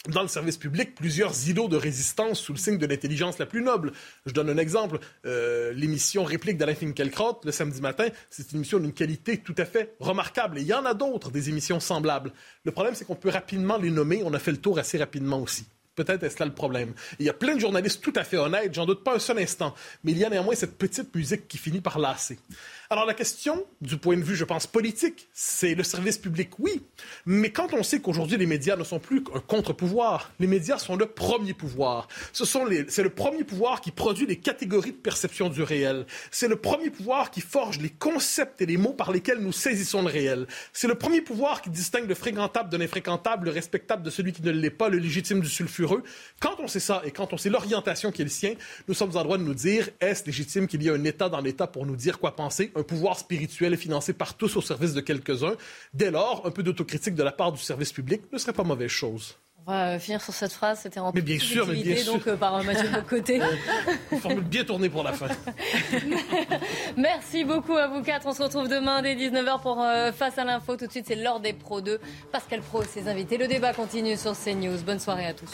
[0.06, 3.62] dans le service public plusieurs îlots de résistance sous le signe de l'intelligence la plus
[3.62, 3.92] noble.
[4.26, 4.98] Je donne un exemple.
[5.26, 9.64] Euh, l'émission Réplique d'Alain Finkielkraut le samedi matin, c'est une émission d'une qualité tout à
[9.64, 10.58] fait remarquable.
[10.58, 12.32] Et il y en a d'autres, des émissions semblables.
[12.64, 14.22] Le problème, c'est qu'on peut rapidement les nommer.
[14.24, 15.66] On a fait le tour assez rapidement aussi.
[15.98, 16.94] Peut-être est-ce là le problème.
[17.18, 19.40] Il y a plein de journalistes tout à fait honnêtes, j'en doute pas un seul
[19.40, 19.74] instant,
[20.04, 22.38] mais il y a néanmoins cette petite musique qui finit par lasser.
[22.88, 26.82] Alors la question, du point de vue, je pense, politique, c'est le service public, oui.
[27.26, 30.94] Mais quand on sait qu'aujourd'hui les médias ne sont plus un contre-pouvoir, les médias sont
[30.94, 32.06] le premier pouvoir.
[32.32, 36.06] Ce les, c'est le premier pouvoir qui produit les catégories de perception du réel.
[36.30, 40.02] C'est le premier pouvoir qui forge les concepts et les mots par lesquels nous saisissons
[40.02, 40.46] le réel.
[40.72, 44.42] C'est le premier pouvoir qui distingue le fréquentable de l'infréquentable, le respectable de celui qui
[44.42, 45.87] ne l'est pas, le légitime du sulfureux.
[46.40, 48.54] Quand on sait ça et quand on sait l'orientation qui est le sien,
[48.86, 51.40] nous sommes en droit de nous dire est-ce légitime qu'il y ait un État dans
[51.40, 52.72] l'État pour nous dire quoi penser?
[52.74, 55.56] Un pouvoir spirituel financé par tous au service de quelques-uns.
[55.94, 58.90] Dès lors, un peu d'autocritique de la part du service public ne serait pas mauvaise
[58.90, 59.36] chose.
[59.68, 62.26] On va euh, finir sur cette phrase, c'était en mais bien sûr, mais bien donc
[62.26, 63.38] euh, par Mathieu de côté.
[64.22, 65.26] formule bien tournée pour la fin.
[66.96, 68.26] Merci beaucoup à vous quatre.
[68.26, 70.78] On se retrouve demain dès 19h pour euh, Face à l'info.
[70.78, 72.00] Tout de suite, c'est l'heure des Pro 2.
[72.32, 73.36] Pascal Pro et ses invités.
[73.36, 74.78] Le débat continue sur CNews.
[74.86, 75.50] Bonne soirée à tous.